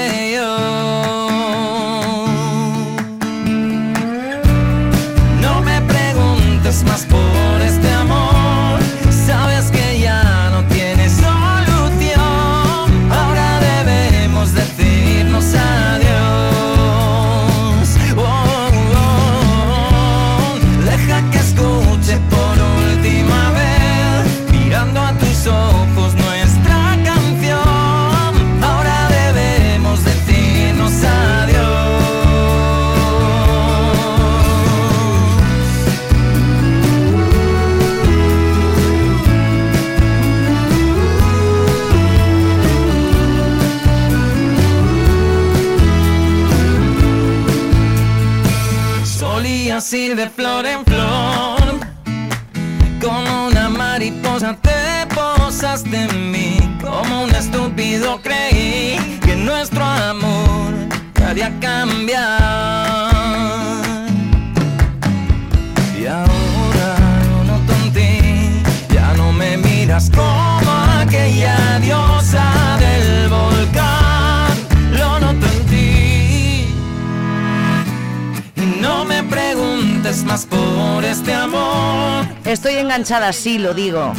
enganchada, 82.88 83.34
sí, 83.34 83.58
lo 83.58 83.74
digo. 83.74 84.14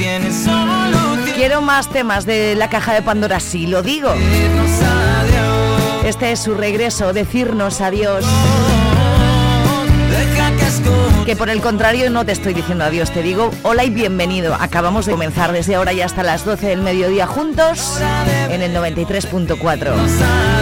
Quiero 1.36 1.62
más 1.62 1.90
temas 1.90 2.28
de 2.28 2.54
la 2.56 2.70
caja 2.70 2.94
de 2.94 3.02
Pandora, 3.02 3.40
sí, 3.40 3.66
lo 3.66 3.82
digo. 3.82 4.14
Este 6.06 6.32
es 6.32 6.40
su 6.40 6.54
regreso, 6.54 7.12
decirnos 7.12 7.82
adiós. 7.82 8.24
Que 11.26 11.36
por 11.36 11.50
el 11.50 11.62
contrario 11.62 12.12
no 12.12 12.24
te 12.26 12.32
estoy 12.32 12.54
diciendo 12.54 12.84
adiós, 12.86 13.10
te 13.12 13.24
digo 13.24 13.50
hola 13.64 13.84
y 13.86 13.90
bienvenido. 13.90 14.54
Acabamos 14.54 15.08
de 15.08 15.14
comenzar 15.14 15.52
desde 15.52 15.74
ahora 15.76 15.92
y 15.92 16.02
hasta 16.02 16.22
las 16.22 16.46
12 16.46 16.68
del 16.68 16.82
mediodía 16.82 17.26
juntos 17.26 18.00
en 18.50 18.62
el 18.62 18.76
93.4. 18.76 20.59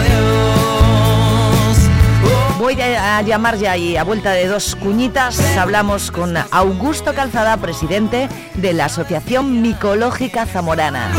Voy 2.58 2.74
a 2.80 3.22
llamar 3.22 3.56
ya 3.56 3.76
y 3.76 3.96
a 3.96 4.02
vuelta 4.02 4.32
de 4.32 4.48
dos 4.48 4.74
cuñitas 4.74 5.38
hablamos 5.56 6.10
con 6.10 6.34
Augusto 6.36 7.14
Calzada, 7.14 7.56
presidente 7.58 8.28
de 8.54 8.72
la 8.72 8.86
Asociación 8.86 9.62
Micológica 9.62 10.44
Zamorana. 10.44 11.12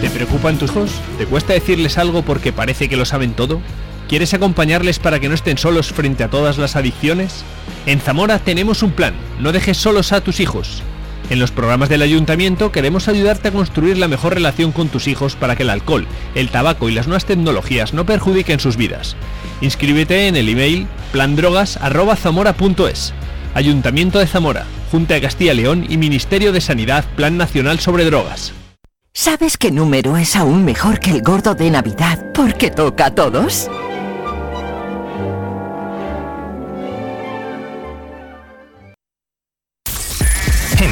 ¿Te 0.00 0.08
preocupan 0.08 0.56
tus 0.56 0.70
hijos? 0.70 0.90
¿Te 1.18 1.26
cuesta 1.26 1.52
decirles 1.52 1.98
algo 1.98 2.22
porque 2.22 2.54
parece 2.54 2.88
que 2.88 2.96
lo 2.96 3.04
saben 3.04 3.34
todo? 3.34 3.60
¿Quieres 4.08 4.32
acompañarles 4.32 4.98
para 4.98 5.20
que 5.20 5.28
no 5.28 5.34
estén 5.34 5.58
solos 5.58 5.92
frente 5.92 6.24
a 6.24 6.30
todas 6.30 6.56
las 6.56 6.76
adicciones? 6.76 7.44
En 7.84 8.00
Zamora 8.00 8.38
tenemos 8.38 8.82
un 8.82 8.92
plan, 8.92 9.12
no 9.38 9.52
dejes 9.52 9.76
solos 9.76 10.12
a 10.12 10.22
tus 10.22 10.40
hijos. 10.40 10.82
En 11.28 11.38
los 11.38 11.50
programas 11.50 11.90
del 11.90 12.00
ayuntamiento 12.00 12.72
queremos 12.72 13.06
ayudarte 13.06 13.48
a 13.48 13.52
construir 13.52 13.98
la 13.98 14.08
mejor 14.08 14.32
relación 14.32 14.72
con 14.72 14.88
tus 14.88 15.08
hijos 15.08 15.36
para 15.36 15.56
que 15.56 15.62
el 15.62 15.68
alcohol, 15.68 16.06
el 16.34 16.48
tabaco 16.48 16.88
y 16.88 16.94
las 16.94 17.06
nuevas 17.06 17.26
tecnologías 17.26 17.92
no 17.92 18.06
perjudiquen 18.06 18.60
sus 18.60 18.78
vidas. 18.78 19.14
Inscríbete 19.60 20.26
en 20.26 20.36
el 20.36 20.48
email 20.48 20.86
plandrogas@zamora.es. 21.12 23.12
Ayuntamiento 23.52 24.18
de 24.18 24.26
Zamora, 24.26 24.64
Junta 24.90 25.14
de 25.14 25.20
Castilla 25.20 25.52
y 25.52 25.56
León 25.56 25.84
y 25.86 25.98
Ministerio 25.98 26.52
de 26.52 26.62
Sanidad 26.62 27.04
Plan 27.14 27.36
Nacional 27.36 27.78
sobre 27.78 28.06
Drogas. 28.06 28.54
¿Sabes 29.12 29.58
qué 29.58 29.70
número 29.70 30.16
es 30.16 30.34
aún 30.34 30.64
mejor 30.64 30.98
que 30.98 31.10
el 31.10 31.22
gordo 31.22 31.54
de 31.54 31.70
Navidad 31.70 32.24
porque 32.32 32.70
toca 32.70 33.06
a 33.06 33.14
todos? 33.14 33.68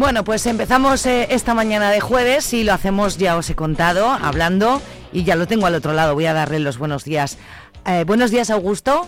Bueno, 0.00 0.24
pues 0.24 0.46
empezamos 0.46 1.04
eh, 1.04 1.26
esta 1.28 1.52
mañana 1.52 1.90
de 1.90 2.00
jueves 2.00 2.54
y 2.54 2.64
lo 2.64 2.72
hacemos, 2.72 3.18
ya 3.18 3.36
os 3.36 3.50
he 3.50 3.54
contado, 3.54 4.08
hablando 4.08 4.80
y 5.12 5.24
ya 5.24 5.36
lo 5.36 5.46
tengo 5.46 5.66
al 5.66 5.74
otro 5.74 5.92
lado, 5.92 6.14
voy 6.14 6.24
a 6.24 6.32
darle 6.32 6.58
los 6.58 6.78
buenos 6.78 7.04
días. 7.04 7.36
Eh, 7.84 8.04
buenos 8.06 8.30
días, 8.30 8.48
Augusto. 8.48 9.06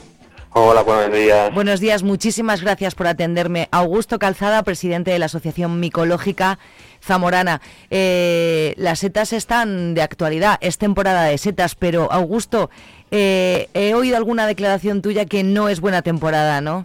Hola, 0.50 0.82
buenos 0.82 1.18
días. 1.18 1.54
Buenos 1.54 1.80
días, 1.80 2.02
muchísimas 2.02 2.60
gracias 2.60 2.94
por 2.94 3.06
atenderme. 3.06 3.68
Augusto 3.70 4.18
Calzada, 4.18 4.62
presidente 4.64 5.10
de 5.10 5.18
la 5.18 5.24
Asociación 5.26 5.80
Micológica 5.80 6.58
Zamorana. 7.02 7.62
Eh, 7.88 8.74
las 8.76 8.98
setas 8.98 9.32
están 9.32 9.94
de 9.94 10.02
actualidad, 10.02 10.58
es 10.60 10.76
temporada 10.76 11.24
de 11.24 11.38
setas, 11.38 11.74
pero 11.74 12.12
Augusto, 12.12 12.68
eh, 13.10 13.70
he 13.72 13.94
oído 13.94 14.18
alguna 14.18 14.46
declaración 14.46 15.00
tuya 15.00 15.24
que 15.24 15.42
no 15.42 15.70
es 15.70 15.80
buena 15.80 16.02
temporada, 16.02 16.60
¿no? 16.60 16.84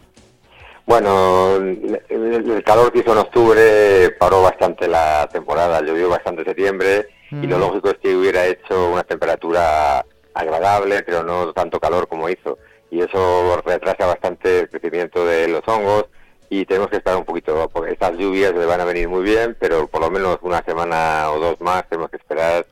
Bueno, 0.87 1.55
el 1.57 2.63
calor 2.65 2.93
que 2.93 2.99
hizo 2.99 3.11
en 3.11 3.17
octubre 3.17 4.09
paró 4.17 4.41
bastante 4.43 4.87
la 4.87 5.27
temporada, 5.29 5.81
llovió 5.81 6.07
bastante 6.07 6.41
en 6.43 6.47
septiembre 6.47 7.09
y 7.29 7.45
lo 7.45 7.57
Mm. 7.57 7.59
lógico 7.59 7.89
es 7.89 7.97
que 7.97 8.15
hubiera 8.15 8.45
hecho 8.45 8.91
una 8.93 9.03
temperatura 9.03 10.05
agradable, 10.33 11.03
pero 11.03 11.23
no 11.23 11.51
tanto 11.51 11.81
calor 11.81 12.07
como 12.07 12.29
hizo. 12.29 12.57
Y 12.89 13.01
eso 13.01 13.61
retrasa 13.65 14.05
bastante 14.05 14.59
el 14.61 14.69
crecimiento 14.69 15.25
de 15.25 15.49
los 15.49 15.61
hongos 15.67 16.05
y 16.49 16.63
tenemos 16.65 16.87
que 16.89 16.95
esperar 16.95 17.19
un 17.19 17.25
poquito, 17.25 17.69
porque 17.73 17.91
estas 17.91 18.13
lluvias 18.13 18.53
le 18.53 18.65
van 18.65 18.79
a 18.79 18.85
venir 18.85 19.09
muy 19.09 19.23
bien, 19.23 19.57
pero 19.59 19.87
por 19.87 19.99
lo 19.99 20.09
menos 20.09 20.37
una 20.41 20.63
semana 20.63 21.29
o 21.31 21.39
dos 21.39 21.59
más 21.59 21.85
tenemos 21.89 22.09
que 22.09 22.15
esperar. 22.15 22.65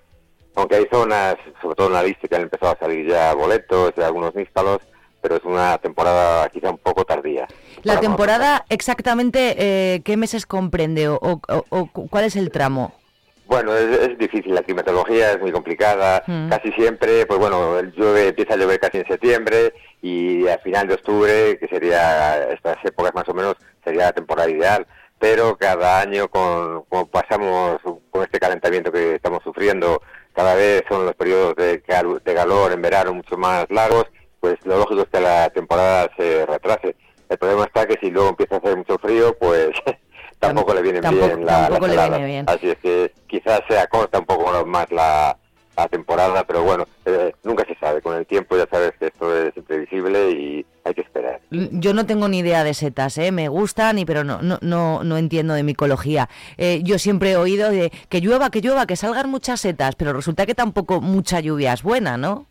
Aunque 0.56 0.76
hay 0.76 0.88
zonas, 0.90 1.36
sobre 1.62 1.76
todo 1.76 1.88
en 1.88 1.94
la 1.94 2.04
lista, 2.04 2.30
que 2.30 2.36
han 2.38 2.44
empezado 2.44 2.72
a 2.72 2.80
salir 2.80 3.06
ya 3.10 3.34
boletos 3.34 3.92
y 3.98 4.02
algunos 4.02 4.34
níscalos, 4.36 4.80
pero 5.20 5.36
es 5.36 5.44
una 5.44 5.78
temporada 5.80 6.48
quizá 6.50 6.70
un 6.70 6.78
poco 6.78 7.04
tardía. 7.04 7.46
La 7.86 8.00
temporada, 8.00 8.66
exactamente, 8.70 9.56
eh, 9.58 10.02
¿qué 10.04 10.18
meses 10.18 10.46
comprende 10.46 11.08
o, 11.08 11.20
o- 11.22 11.42
o 11.70 11.86
cuál 12.10 12.24
es 12.26 12.36
el 12.36 12.50
tramo? 12.50 12.94
Bueno, 13.46 13.76
es, 13.78 14.00
es 14.10 14.18
difícil, 14.18 14.56
la 14.56 14.64
climatología 14.64 15.34
es 15.34 15.40
muy 15.40 15.52
complicada. 15.52 16.24
Mm. 16.26 16.50
Casi 16.50 16.72
siempre, 16.72 17.28
pues 17.28 17.38
bueno, 17.40 17.80
llueve, 17.96 18.30
empieza 18.30 18.56
a 18.56 18.58
llover 18.58 18.80
casi 18.80 18.98
en 18.98 19.08
septiembre 19.08 19.72
y 20.02 20.48
a 20.48 20.58
final 20.58 20.88
de 20.88 20.96
octubre, 20.96 21.60
que 21.60 21.68
sería 21.68 22.50
estas 22.52 22.78
épocas 22.84 23.14
más 23.14 23.30
o 23.30 23.36
menos, 23.36 23.56
sería 23.84 24.06
la 24.06 24.14
temporada 24.14 24.50
ideal. 24.50 24.88
Pero 25.20 25.56
cada 25.58 26.02
año, 26.02 26.28
con, 26.28 26.84
como 26.90 27.06
pasamos 27.06 27.80
con 28.10 28.24
este 28.24 28.40
calentamiento 28.40 28.92
que 28.92 29.14
estamos 29.16 29.44
sufriendo, 29.44 30.02
cada 30.34 30.56
vez 30.56 30.84
son 30.90 31.06
los 31.06 31.14
periodos 31.16 31.56
de, 31.56 31.84
cal- 31.84 32.22
de 32.26 32.34
calor 32.34 32.72
en 32.72 32.82
verano 32.82 33.14
mucho 33.14 33.38
más 33.38 33.68
largos, 33.70 34.06
pues 34.40 34.56
lo 34.66 34.78
lógico 34.80 35.02
es 35.04 35.08
que 35.10 35.20
la 35.22 35.50
temporada 35.52 36.10
se 36.18 36.46
retrase. 36.48 36.96
El 37.30 37.38
problema 37.38 37.64
está 37.66 37.86
que 37.88 37.98
si 38.00 38.10
luego 38.12 38.30
empieza 38.30 38.56
a 38.56 38.58
hacer 38.60 38.78
mucho 38.78 38.98
frío, 39.00 39.36
pues 39.40 39.70
tampoco 40.40 40.74
le 40.74 40.82
vienen 40.82 41.02
tampoco- 41.02 41.28
bien 41.28 41.46
la, 41.46 41.70
las 41.70 42.10
viene 42.10 42.26
bien. 42.26 42.46
Así 42.48 42.70
es 42.70 42.78
que 42.78 43.12
quizás 43.28 43.62
se 43.68 43.78
acorta 43.80 44.20
un 44.20 44.26
poco 44.26 44.66
más 44.66 44.92
la, 44.92 45.38
la 45.76 45.88
temporada, 45.88 46.44
pero 46.46 46.64
bueno, 46.64 46.86
eh, 47.06 47.34
nunca 47.44 47.66
se 47.66 47.76
sabe. 47.76 48.02
Con 48.02 48.16
el 48.16 48.26
tiempo 48.26 48.56
ya 48.56 48.68
sabes 48.70 48.94
que 49.00 49.08
esto 49.08 49.36
es 49.36 49.56
imprevisible 49.58 50.32
y 50.32 50.66
hay 50.84 50.94
que 50.94 51.02
esperar. 51.02 51.42
Yo 51.50 51.94
no 51.96 52.06
tengo 52.06 52.28
ni 52.28 52.40
idea 52.40 52.64
de 52.64 52.74
setas, 52.76 53.18
¿eh? 53.18 53.32
me 53.32 53.48
gustan, 53.48 53.98
y 53.98 54.06
pero 54.06 54.24
no, 54.24 54.42
no, 54.44 54.60
no, 54.62 55.04
no 55.04 55.18
entiendo 55.18 55.54
de 55.56 55.64
micología. 55.64 56.30
Eh, 56.58 56.82
yo 56.84 57.00
siempre 57.00 57.32
he 57.32 57.38
oído 57.38 57.72
de 57.72 57.92
que 58.10 58.22
llueva, 58.22 58.52
que 58.52 58.62
llueva, 58.62 58.86
que 58.86 58.96
salgan 58.96 59.30
muchas 59.30 59.62
setas, 59.62 59.96
pero 59.96 60.14
resulta 60.14 60.46
que 60.46 60.54
tampoco 60.54 61.02
mucha 61.02 61.40
lluvia 61.40 61.74
es 61.74 61.82
buena, 61.82 62.18
¿no? 62.18 62.46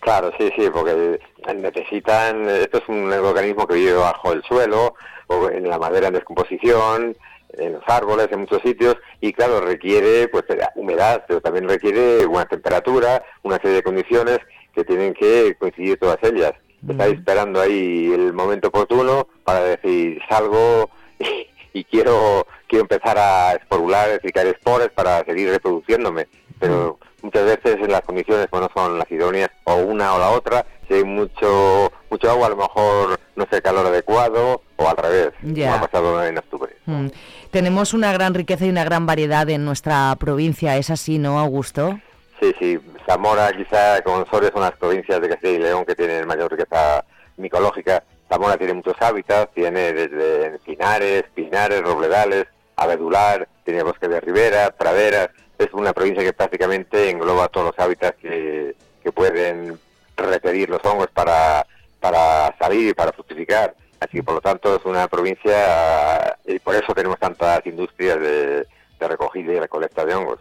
Claro, 0.00 0.30
sí, 0.38 0.50
sí, 0.56 0.68
porque 0.72 1.18
necesitan, 1.54 2.48
esto 2.48 2.78
es 2.78 2.88
un 2.88 3.12
organismo 3.12 3.66
que 3.66 3.74
vive 3.74 3.94
bajo 3.94 4.32
el 4.32 4.42
suelo 4.44 4.94
o 5.26 5.48
en 5.48 5.68
la 5.68 5.78
madera 5.78 6.08
en 6.08 6.14
descomposición, 6.14 7.16
en 7.58 7.72
los 7.72 7.82
árboles, 7.86 8.28
en 8.30 8.40
muchos 8.40 8.62
sitios, 8.62 8.96
y 9.20 9.32
claro, 9.32 9.60
requiere 9.60 10.28
pues 10.28 10.44
humedad, 10.74 11.24
pero 11.26 11.40
también 11.40 11.68
requiere 11.68 12.26
una 12.26 12.44
temperatura, 12.46 13.22
una 13.42 13.56
serie 13.56 13.76
de 13.76 13.82
condiciones 13.82 14.38
que 14.74 14.84
tienen 14.84 15.14
que 15.14 15.56
coincidir 15.58 15.98
todas 15.98 16.18
ellas. 16.22 16.52
Está 16.88 17.06
esperando 17.08 17.60
ahí 17.60 18.10
el 18.12 18.32
momento 18.32 18.68
oportuno 18.68 19.28
para 19.44 19.60
decir 19.60 20.18
salgo 20.28 20.88
y, 21.18 21.46
y 21.72 21.84
quiero 21.84 22.46
quiero 22.70 22.84
empezar 22.84 23.18
a 23.18 23.52
esporular, 23.54 24.08
es 24.08 24.14
decir, 24.14 24.32
caer 24.32 24.46
espores 24.46 24.88
para 24.90 25.24
seguir 25.24 25.50
reproduciéndome. 25.50 26.28
Pero 26.58 26.98
muchas 27.22 27.44
veces 27.44 27.76
en 27.82 27.90
las 27.90 28.02
condiciones 28.02 28.46
no 28.52 28.70
son 28.74 28.98
las 28.98 29.10
idóneas, 29.10 29.50
o 29.64 29.74
una 29.74 30.14
o 30.14 30.18
la 30.18 30.30
otra, 30.30 30.64
si 30.90 30.96
hay 30.96 31.04
mucho 31.04 31.92
mucho 32.10 32.28
agua, 32.28 32.48
a 32.48 32.50
lo 32.50 32.56
mejor 32.56 33.20
no 33.36 33.44
es 33.44 33.52
el 33.52 33.62
calor 33.62 33.86
adecuado, 33.86 34.60
o 34.76 34.88
al 34.88 34.96
revés, 34.96 35.30
Ya. 35.42 35.70
como 35.72 35.84
ha 35.84 35.88
pasado 35.88 36.24
en 36.24 36.38
octubre. 36.38 36.76
Mm. 36.86 37.06
Tenemos 37.52 37.94
una 37.94 38.12
gran 38.12 38.34
riqueza 38.34 38.66
y 38.66 38.70
una 38.70 38.82
gran 38.82 39.06
variedad 39.06 39.48
en 39.48 39.64
nuestra 39.64 40.16
provincia, 40.18 40.76
¿es 40.76 40.90
así, 40.90 41.18
no, 41.18 41.38
Augusto? 41.38 42.00
Sí, 42.40 42.52
sí, 42.58 42.80
Zamora 43.06 43.52
quizá 43.52 44.02
con 44.02 44.26
Soria 44.28 44.50
son 44.52 44.62
las 44.62 44.72
provincias 44.72 45.20
de 45.20 45.28
Castilla 45.28 45.52
y 45.52 45.58
León 45.58 45.84
que 45.84 45.94
tienen 45.94 46.26
mayor 46.26 46.50
riqueza 46.50 47.04
micológica. 47.36 48.02
Zamora 48.28 48.56
tiene 48.56 48.74
muchos 48.74 48.94
hábitats, 49.00 49.52
tiene 49.54 49.92
desde 49.92 50.46
encinares, 50.46 51.24
pinares, 51.34 51.82
robledales, 51.82 52.46
abedular, 52.76 53.46
tiene 53.64 53.82
bosque 53.84 54.08
de 54.08 54.20
ribera, 54.20 54.70
praderas. 54.76 55.28
Es 55.58 55.68
una 55.72 55.92
provincia 55.92 56.22
que 56.24 56.32
prácticamente 56.32 57.10
engloba 57.10 57.48
todos 57.48 57.66
los 57.66 57.78
hábitats 57.78 58.16
que, 58.18 58.74
que 59.02 59.12
pueden 59.12 59.78
requerir 60.20 60.68
los 60.70 60.84
hongos 60.84 61.08
para, 61.12 61.66
para 62.00 62.56
salir 62.58 62.90
y 62.90 62.94
para 62.94 63.12
fructificar. 63.12 63.74
Así 64.00 64.18
que 64.18 64.22
por 64.22 64.34
lo 64.34 64.40
tanto 64.40 64.76
es 64.76 64.84
una 64.84 65.08
provincia 65.08 66.36
y 66.46 66.58
por 66.58 66.74
eso 66.74 66.94
tenemos 66.94 67.18
tantas 67.18 67.64
industrias 67.66 68.18
de, 68.18 68.66
de 69.00 69.08
recogida 69.08 69.52
y 69.52 69.58
recolecta 69.58 70.04
de 70.04 70.14
hongos. 70.14 70.38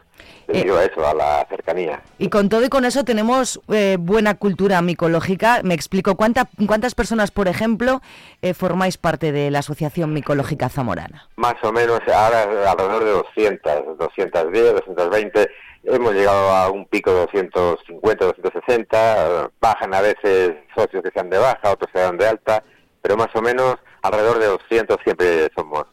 Debido 0.47 0.77
a 0.77 0.83
eso, 0.85 1.07
a 1.07 1.13
la 1.13 1.45
cercanía. 1.49 2.01
Y 2.17 2.29
con 2.29 2.49
todo 2.49 2.63
y 2.65 2.69
con 2.69 2.83
eso 2.85 3.03
tenemos 3.03 3.61
eh, 3.69 3.97
buena 3.99 4.35
cultura 4.35 4.81
micológica. 4.81 5.61
Me 5.63 5.73
explico, 5.73 6.15
¿cuánta- 6.15 6.49
¿cuántas 6.67 6.95
personas, 6.95 7.31
por 7.31 7.47
ejemplo, 7.47 8.01
eh, 8.41 8.53
formáis 8.53 8.97
parte 8.97 9.31
de 9.31 9.49
la 9.51 9.59
Asociación 9.59 10.13
Micológica 10.13 10.69
Zamorana? 10.69 11.27
Más 11.37 11.55
o 11.63 11.71
menos 11.71 11.99
ahora 12.13 12.43
alrededor 12.71 13.03
de 13.05 13.11
200, 13.11 13.97
210, 13.97 14.73
220. 14.73 15.49
Hemos 15.83 16.13
llegado 16.13 16.49
a 16.49 16.69
un 16.69 16.85
pico 16.85 17.11
de 17.11 17.19
250, 17.21 18.25
260. 18.25 19.49
Bajan 19.61 19.93
a 19.93 20.01
veces 20.01 20.55
socios 20.75 21.01
que 21.03 21.11
sean 21.11 21.29
de 21.29 21.37
baja, 21.37 21.71
otros 21.71 21.89
se 21.93 21.99
dan 21.99 22.17
de 22.17 22.27
alta. 22.27 22.63
Pero 23.01 23.15
más 23.15 23.29
o 23.33 23.41
menos 23.41 23.75
alrededor 24.01 24.39
de 24.39 24.47
200 24.47 24.97
siempre 25.03 25.49
somos 25.55 25.85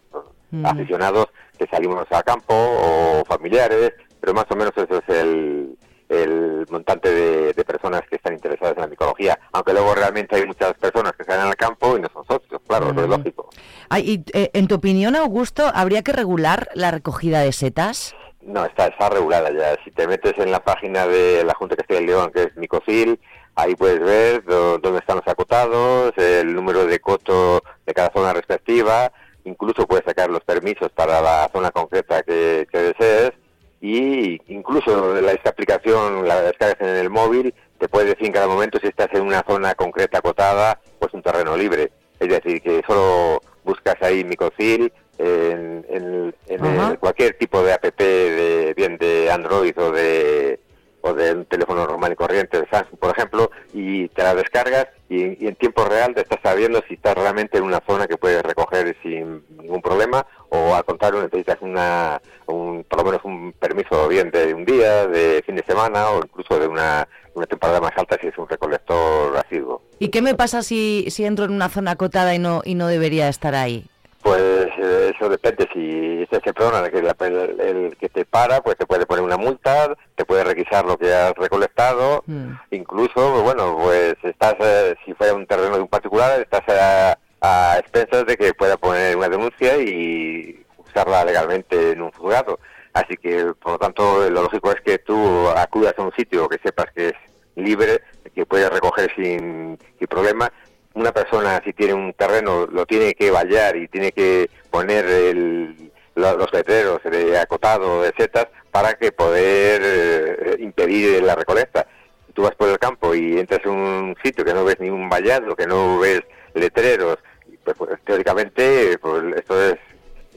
aficionados 0.65 1.27
que 1.57 1.67
salimos 1.67 2.07
a 2.11 2.23
campo 2.23 2.55
o 2.55 3.25
familiares. 3.27 3.93
Pero 4.21 4.35
más 4.35 4.47
o 4.51 4.57
menos 4.57 4.73
eso 4.77 4.99
es 4.99 5.09
el, 5.09 5.77
el 6.09 6.67
montante 6.71 7.11
de, 7.13 7.53
de 7.53 7.65
personas 7.65 8.03
que 8.09 8.17
están 8.17 8.33
interesadas 8.35 8.75
en 8.77 8.83
la 8.83 8.87
micología. 8.89 9.39
Aunque 9.53 9.73
luego 9.73 9.95
realmente 9.95 10.37
hay 10.37 10.47
muchas 10.47 10.75
personas 10.75 11.13
que 11.13 11.25
salen 11.25 11.47
al 11.47 11.57
campo 11.57 11.97
y 11.97 12.01
no 12.01 12.09
son 12.13 12.25
socios, 12.27 12.61
claro, 12.67 12.91
eso 12.91 13.03
es 13.03 13.09
lógico. 13.09 13.51
Ay, 13.89 14.25
y, 14.33 14.39
eh, 14.39 14.51
en 14.55 14.67
tu 14.69 14.77
opinión, 14.77 15.15
Augusto, 15.17 15.71
¿habría 15.75 16.03
que 16.03 16.13
regular 16.13 16.69
la 16.75 16.91
recogida 16.91 17.41
de 17.41 17.53
setas? 17.53 18.15
No, 18.41 18.65
está, 18.65 18.87
está 18.87 19.11
regulada 19.11 19.51
ya. 19.53 19.77
Si 19.85 19.91
te 19.91 20.07
metes 20.09 20.39
en 20.39 20.51
la 20.51 20.61
página 20.65 21.07
de 21.07 21.45
la 21.45 21.55
Junta 21.55 21.77
Castilla 21.77 22.01
y 22.01 22.07
León, 22.07 22.31
que 22.33 22.45
es 22.45 22.57
Micocil, 22.57 23.19
ahí 23.57 23.75
puedes 23.75 24.01
ver 24.01 24.45
dó- 24.45 24.79
dónde 24.79 25.01
están 25.01 25.17
los 25.17 25.29
acotados, 25.29 26.13
el 26.17 26.55
número 26.55 26.87
de 26.87 26.99
coto 27.01 27.63
de 27.85 27.93
cada 27.95 28.11
zona 28.13 28.33
respectiva, 28.33 29.11
incluso 29.47 29.87
puedes 29.87 30.05
sacar 30.05 30.29
los 30.31 30.43
permisos 30.45 30.91
para 30.93 31.21
la 31.23 31.49
zona 31.53 31.71
concreta 31.71 32.23
que, 32.23 32.67
que 32.71 32.79
desees 32.79 33.33
y 33.81 34.41
incluso 34.53 35.15
la, 35.21 35.33
esta 35.33 35.51
aplicación 35.51 36.27
la 36.29 36.43
descargas 36.43 36.81
en 36.81 36.97
el 36.97 37.11
móvil, 37.11 37.55
te 37.79 37.89
puede 37.89 38.07
decir 38.09 38.27
en 38.27 38.33
cada 38.33 38.47
momento 38.49 38.79
si 38.81 38.89
estás 38.89 39.09
en 39.13 39.23
una 39.23 39.43
zona 39.47 39.75
concreta 39.75 40.19
acotada, 40.19 40.81
pues 40.99 41.13
un 41.15 41.23
terreno 41.23 41.57
libre. 41.57 41.91
Es 42.19 42.29
decir, 42.29 42.61
que 42.63 42.83
solo 42.87 43.41
buscas 43.65 43.97
ahí 44.01 44.25
Micocil 44.25 44.93
en, 45.19 45.85
en- 45.89 46.35
en 46.47 46.65
el- 46.93 46.99
cualquier 46.99 47.35
tipo 47.39 47.63
de 47.63 47.73
app, 47.75 47.85
de, 47.85 48.73
bien 48.77 48.97
de 48.99 49.31
Android 49.31 49.79
o 49.79 49.91
de 49.93 50.59
o 51.07 51.15
de 51.15 51.33
un 51.33 51.45
teléfono 51.45 51.87
normal 51.87 52.13
y 52.13 52.17
corriente 52.17 52.61
de 52.61 52.69
Samsung, 52.69 52.99
por 52.99 53.11
ejemplo, 53.17 53.51
y 53.73 54.09
te 54.09 54.23
la 54.23 54.35
descargas 54.35 54.89
y, 55.09 55.47
en 55.47 55.55
tiempo 55.57 55.85
real 55.85 56.15
te 56.15 56.23
estás 56.23 56.41
sabiendo 56.43 56.83
si 56.89 56.95
estás 56.95 57.15
realmente 57.15 57.59
en 57.59 57.65
una 57.65 57.81
zona 57.87 58.07
que 58.07 58.17
puedes 58.17 58.43
recoger 58.43 58.97
sin 59.03 59.45
ningún 59.57 59.81
problema 59.81 60.27
o 60.49 60.75
al 60.75 60.85
contrario 60.85 61.23
necesitas 61.23 61.59
una, 61.61 62.21
un, 62.47 62.85
por 62.85 62.99
lo 63.01 63.05
menos 63.05 63.25
un 63.25 63.53
permiso 63.53 64.09
bien 64.09 64.31
de 64.31 64.53
un 64.53 64.65
día, 64.65 65.07
de 65.07 65.43
fin 65.47 65.57
de 65.57 65.65
semana 65.65 66.11
o 66.11 66.19
incluso 66.19 66.59
de 66.59 66.67
una, 66.67 67.07
una 67.35 67.47
temporada 67.47 67.81
más 67.81 67.93
alta 67.97 68.19
si 68.21 68.29
es 68.29 68.39
un 68.39 68.49
recolector 68.49 69.37
asiduo. 69.37 69.83
¿Y 69.99 70.09
qué 70.09 70.23
me 70.23 70.35
pasa 70.35 70.63
si, 70.63 71.07
si 71.11 71.25
entro 71.25 71.45
en 71.45 71.53
una 71.53 71.69
zona 71.69 71.93
acotada 71.93 72.35
y 72.35 72.39
no, 72.39 72.63
y 72.65 72.75
no 72.75 72.89
debería 72.89 73.29
estar 73.29 73.55
ahí? 73.55 73.85
Pues 74.27 74.69
eh, 74.79 75.13
eso 75.15 75.29
depende. 75.29 75.69
Si 75.73 76.27
problema, 76.53 76.85
el 76.85 76.91
que, 76.91 77.01
la- 77.03 77.17
el, 77.21 77.61
el 77.61 77.97
que 77.97 78.09
te 78.09 78.25
para, 78.25 78.61
pues 78.61 78.77
te 78.77 78.85
puede 78.85 79.07
poner 79.07 79.23
una 79.25 79.37
multa, 79.37 79.95
te 80.17 80.25
puede 80.25 80.43
requisar 80.43 80.85
lo 80.85 80.99
que 80.99 81.15
has 81.15 81.33
recolectado. 81.35 82.25
Incluso, 82.73 83.43
bueno, 83.45 83.79
pues 83.81 84.15
estás, 84.25 84.55
eh, 84.59 84.97
si 85.05 85.15
fuera 85.15 85.35
un 85.35 85.47
terreno 85.47 85.77
de 85.77 85.83
un 85.83 85.89
particular, 85.89 86.41
estás 86.41 86.63
a, 86.69 87.19
a 87.41 87.79
expensas 87.79 88.27
de 88.27 88.37
que 88.37 88.53
pueda 88.55 88.77
poner 88.77 89.17
una 89.17 89.29
denuncia 89.29 89.77
y 89.79 90.65
usarla 90.79 91.25
legalmente 91.25 91.93
en 91.93 92.03
un 92.03 92.11
juzgado. 92.11 92.59
Así 92.95 93.17
que, 93.17 93.53
por 93.63 93.73
lo 93.73 93.79
tanto, 93.79 94.29
lo 94.29 94.43
lógico 94.43 94.73
es 94.73 94.81
que 94.81 94.99
tú 94.99 95.49
acudas 95.51 95.95
a 95.99 96.03
un 96.03 96.13
sitio 96.15 96.49
que 96.49 96.59
sepas 96.59 96.87
que 96.95 97.09
es 97.09 97.15
libre, 97.55 98.03
que 98.35 98.45
puedes 98.45 98.69
recoger 98.71 99.11
sin, 99.15 99.79
sin 99.99 100.09
problema. 100.09 100.51
Una 100.97 101.13
persona, 101.13 101.61
si 101.63 101.75
tiene 101.75 101.93
un 101.93 102.15
terreno, 102.15 102.67
lo 102.73 102.87
tiene 102.87 103.13
que 103.15 103.31
vallar 103.31 103.77
y 103.77 103.87
tiene 103.87 104.13
que 104.13 104.49
poner 104.71 105.05
el- 105.05 105.93
lo- 106.15 106.39
los 106.39 106.51
letreros 106.55 107.03
de 107.05 107.39
acotado, 107.39 108.01
de 108.01 108.15
setas, 108.17 108.47
para 108.71 108.95
que 108.95 109.13
poder 109.13 109.83
eh, 109.85 110.57
impedir 110.59 111.23
la 111.23 111.35
recolecta. 111.35 111.87
Tú 112.33 112.43
vas 112.45 112.55
por 112.55 112.71
el 112.71 112.79
campo 112.79 113.15
y 113.15 113.39
entras 113.39 113.61
en 113.65 113.73
un 113.73 114.17
sitio 114.25 114.43
que 114.43 114.55
no 114.55 114.65
ves 114.65 114.81
ningún 114.81 115.11
vallado, 115.11 115.55
que 115.55 115.67
no 115.67 115.99
ves 115.99 116.23
letreros, 116.55 117.19
pues, 117.63 117.77
pues, 117.77 117.91
teóricamente, 118.03 118.97
pues 118.99 119.23
esto 119.37 119.63
es, 119.67 119.77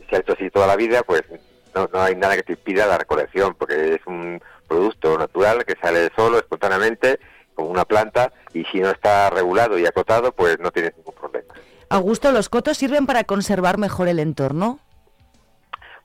si 0.09 0.15
ha 0.15 0.19
hecho 0.19 0.33
así 0.33 0.49
toda 0.49 0.67
la 0.67 0.75
vida, 0.75 1.03
pues 1.03 1.23
no 1.73 1.87
hay 2.01 2.15
nada 2.15 2.35
que 2.35 2.43
te 2.43 2.53
impida 2.53 2.85
la 2.85 2.97
recolección, 2.97 3.55
porque 3.55 3.93
es 3.95 4.01
un 4.07 4.41
producto 4.67 5.17
natural 5.17 5.63
que 5.63 5.75
sale 5.81 6.09
solo, 6.17 6.37
espontáneamente, 6.37 7.17
como 7.59 7.71
una 7.71 7.83
planta, 7.83 8.31
y 8.53 8.63
si 8.65 8.79
no 8.79 8.89
está 8.89 9.29
regulado 9.29 9.77
y 9.77 9.85
acotado, 9.85 10.31
pues 10.31 10.57
no 10.59 10.71
tienes 10.71 10.95
ningún 10.95 11.13
problema. 11.13 11.53
Augusto, 11.89 12.31
¿los 12.31 12.47
cotos 12.47 12.77
sirven 12.77 13.05
para 13.05 13.25
conservar 13.25 13.77
mejor 13.77 14.07
el 14.07 14.19
entorno? 14.19 14.79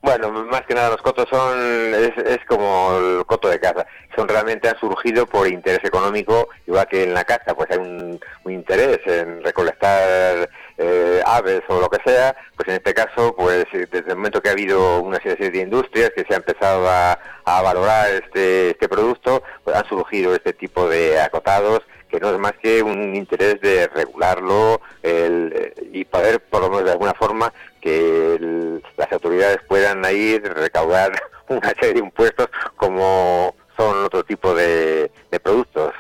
Bueno, 0.02 0.30
más 0.32 0.62
que 0.62 0.74
nada 0.74 0.90
los 0.90 1.00
cotos 1.00 1.26
son, 1.30 1.58
es, 1.94 2.44
como 2.46 2.98
el 2.98 3.24
coto 3.24 3.48
de 3.48 3.58
casa, 3.58 3.86
son 4.14 4.28
realmente 4.28 4.68
han 4.68 4.78
surgido 4.78 5.26
por 5.26 5.48
interés 5.48 5.82
económico, 5.82 6.48
igual 6.66 6.86
que 6.88 7.04
en 7.04 7.14
la 7.14 7.24
casa, 7.24 7.54
pues 7.54 7.70
hay 7.70 7.78
un, 7.78 8.20
interés 8.46 9.00
en 9.06 9.42
recolectar 9.42 10.50
eh, 10.78 11.22
aves 11.24 11.62
o 11.68 11.80
lo 11.80 11.88
que 11.88 11.98
sea, 12.04 12.37
pues 12.56 12.68
en 12.68 12.74
este 12.74 12.94
caso, 12.94 13.34
pues 13.37 13.64
desde 13.72 14.10
el 14.10 14.16
momento 14.16 14.40
que 14.40 14.48
ha 14.48 14.52
habido 14.52 15.00
una 15.00 15.20
serie 15.20 15.50
de 15.50 15.60
industrias 15.60 16.10
que 16.10 16.24
se 16.24 16.34
ha 16.34 16.38
empezado 16.38 16.88
a, 16.88 17.18
valorar 17.44 18.10
este, 18.10 18.70
este 18.70 18.88
producto, 18.88 19.42
pues 19.62 19.76
han 19.76 19.87
surgido 19.87 20.34
este 20.34 20.52
tipo 20.52 20.88
de 20.88 21.20
acotados 21.20 21.82
que 22.08 22.20
no 22.20 22.30
es 22.30 22.38
más 22.38 22.52
que 22.62 22.82
un 22.82 23.14
interés 23.16 23.60
de 23.60 23.88
regularlo 23.88 24.80
y 25.02 26.04
poder, 26.04 26.40
por 26.40 26.60
lo 26.60 26.70
menos 26.70 26.84
de 26.84 26.92
alguna 26.92 27.14
forma, 27.14 27.52
que 27.80 28.80
las 28.96 29.12
autoridades 29.12 29.58
puedan 29.66 30.04
ir 30.14 30.42
recaudar 30.42 31.12
una 31.48 31.70
serie 31.70 31.94
de 31.94 31.98
impuestos 31.98 32.48
como 32.76 33.54
son 33.76 34.04
otro 34.04 34.24
tipo 34.24 34.54
de, 34.54 35.10
productos. 35.42 35.92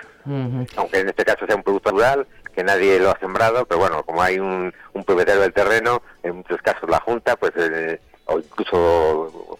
Aunque 0.76 1.00
en 1.00 1.08
este 1.08 1.24
caso 1.24 1.44
sea 1.46 1.56
un 1.56 1.62
producto 1.62 1.90
rural, 1.90 2.26
que 2.54 2.64
nadie 2.64 2.98
lo 2.98 3.10
ha 3.10 3.18
sembrado, 3.18 3.66
pero 3.66 3.80
bueno, 3.80 4.02
como 4.04 4.22
hay 4.22 4.38
un, 4.38 4.72
propietario 5.06 5.42
del 5.42 5.52
terreno, 5.52 6.02
en 6.22 6.36
muchos 6.36 6.62
casos 6.62 6.88
la 6.88 7.00
Junta, 7.00 7.36
pues 7.36 7.52
eh, 7.56 8.00
o 8.26 8.38
incluso 8.38 9.58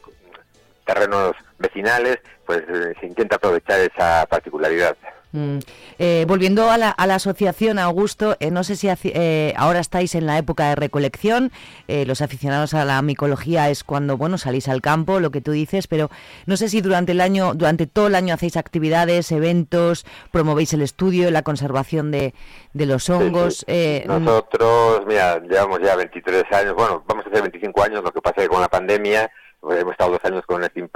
terrenos 0.87 1.35
vecinales, 1.59 2.19
pues 2.47 2.63
eh, 2.69 2.95
se 3.01 3.07
intenta 3.07 3.37
aprovechar 3.37 3.81
esa 3.81 4.27
particularidad. 4.27 4.97
Mm. 5.35 5.59
Eh, 5.99 6.25
volviendo 6.29 6.71
a 6.71 6.79
la, 6.79 6.91
asociación, 6.97 7.81
Augusto, 7.81 8.37
eh, 8.39 8.53
no 8.53 8.63
sé 8.63 8.77
si 8.77 8.89
eh, 8.89 9.53
ahora 9.57 9.81
estáis 9.81 10.15
en 10.15 10.27
la 10.27 10.39
época 10.39 10.69
de 10.69 10.77
recolección, 10.77 11.51
los 11.89 12.23
aficionados 12.23 12.75
a 12.75 12.85
la 12.85 13.03
micología 13.03 13.69
es 13.69 13.85
cuando 13.85 14.17
bueno 14.17 14.39
salís 14.39 14.69
al 14.69 14.81
campo, 14.81 15.21
lo 15.21 15.31
que 15.31 15.41
tú 15.41 15.53
dices, 15.53 15.87
pero 15.87 16.11
no 16.47 16.57
sé 16.57 16.69
si 16.69 16.81
durante 16.81 17.13
el 17.13 17.21
año, 17.21 17.55
durante 17.55 17.87
todo 17.87 18.07
el 18.07 18.15
año 18.15 18.35
hacéis 18.35 18.57
actividades, 18.57 19.31
eventos, 19.33 20.07
promovéis 20.31 20.73
el 20.73 20.83
estudio, 20.83 21.31
la 21.31 21.43
conservación 21.43 22.11
de, 22.11 22.33
los 22.73 23.11
hongos. 23.11 23.65
Nosotros, 24.07 25.03
mira, 25.07 25.41
llevamos 25.41 25.81
ya 25.83 25.97
23 25.97 26.45
años, 26.53 26.75
bueno, 26.75 27.03
vamos 27.07 27.27
a 27.27 27.29
hacer 27.29 27.43
25 27.43 27.83
años, 27.83 28.03
lo 28.05 28.13
que 28.13 28.21
pasa 28.21 28.37
es 28.39 28.43
que 28.45 28.49
con 28.49 28.61
la 28.61 28.69
pandemia 28.69 29.31
pues, 29.61 29.81
hemos 29.81 29.93
estado 29.93 30.13
dos 30.13 30.25
años 30.25 30.43
con 30.47 30.63
el 30.63 30.71
Steam 30.71 30.89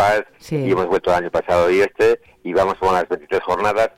y 0.50 0.70
hemos 0.70 0.86
vuelto 0.86 1.10
el 1.10 1.16
año 1.16 1.30
pasado 1.30 1.70
y 1.70 1.80
este, 1.80 2.20
y 2.44 2.52
vamos 2.52 2.74
con 2.74 2.92
las 2.92 3.08
23 3.08 3.42
jornadas 3.42 3.90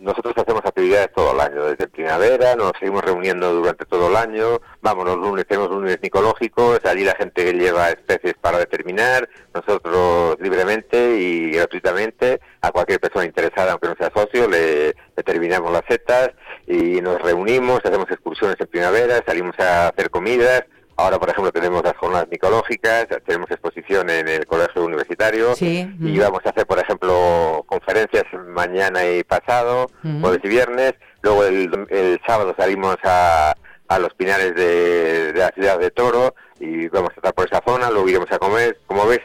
nosotros 0.00 0.34
hacemos 0.36 0.62
actividades 0.64 1.12
todo 1.14 1.32
el 1.32 1.40
año, 1.40 1.64
desde 1.64 1.88
primavera, 1.88 2.54
nos 2.54 2.72
seguimos 2.78 3.04
reuniendo 3.04 3.52
durante 3.54 3.84
todo 3.86 4.08
el 4.08 4.16
año, 4.16 4.60
vamos, 4.80 5.04
los 5.04 5.16
lunes 5.16 5.46
tenemos 5.46 5.70
lunes 5.70 5.98
micológicos, 6.02 6.84
allí 6.84 7.04
la 7.04 7.14
gente 7.14 7.52
lleva 7.52 7.90
especies 7.90 8.34
para 8.40 8.58
determinar, 8.58 9.28
nosotros 9.54 10.36
libremente 10.40 11.16
y 11.18 11.50
gratuitamente, 11.52 12.40
a 12.60 12.70
cualquier 12.70 13.00
persona 13.00 13.24
interesada, 13.24 13.72
aunque 13.72 13.88
no 13.88 13.96
sea 13.96 14.10
socio, 14.14 14.48
le 14.48 14.94
determinamos 15.16 15.72
las 15.72 15.82
setas 15.88 16.30
y 16.66 17.00
nos 17.00 17.20
reunimos, 17.22 17.80
hacemos 17.84 18.10
excursiones 18.10 18.56
en 18.60 18.66
primavera, 18.66 19.22
salimos 19.26 19.58
a 19.58 19.88
hacer 19.88 20.10
comidas, 20.10 20.64
Ahora, 20.98 21.18
por 21.18 21.28
ejemplo, 21.28 21.52
tenemos 21.52 21.84
las 21.84 21.94
jornadas 21.98 22.26
micológicas, 22.30 23.06
tenemos 23.26 23.50
exposición 23.50 24.08
en 24.08 24.28
el 24.28 24.46
colegio 24.46 24.82
universitario 24.82 25.52
y 25.60 26.18
vamos 26.18 26.40
a 26.46 26.50
hacer, 26.50 26.66
por 26.66 26.78
ejemplo, 26.78 27.62
conferencias 27.66 28.24
mañana 28.48 29.06
y 29.06 29.22
pasado, 29.22 29.90
jueves 30.02 30.40
y 30.42 30.48
viernes. 30.48 30.94
Luego 31.20 31.44
el, 31.44 32.20
sábado 32.26 32.54
salimos 32.56 32.96
a, 33.04 33.54
a 33.88 33.98
los 33.98 34.14
pinales 34.14 34.54
de, 34.54 35.34
la 35.34 35.50
ciudad 35.50 35.78
de 35.78 35.90
Toro 35.90 36.34
y 36.60 36.88
vamos 36.88 37.10
a 37.10 37.16
estar 37.16 37.34
por 37.34 37.46
esa 37.46 37.62
zona, 37.66 37.90
luego 37.90 38.08
iremos 38.08 38.32
a 38.32 38.38
comer. 38.38 38.80
Como 38.86 39.06
ves, 39.06 39.20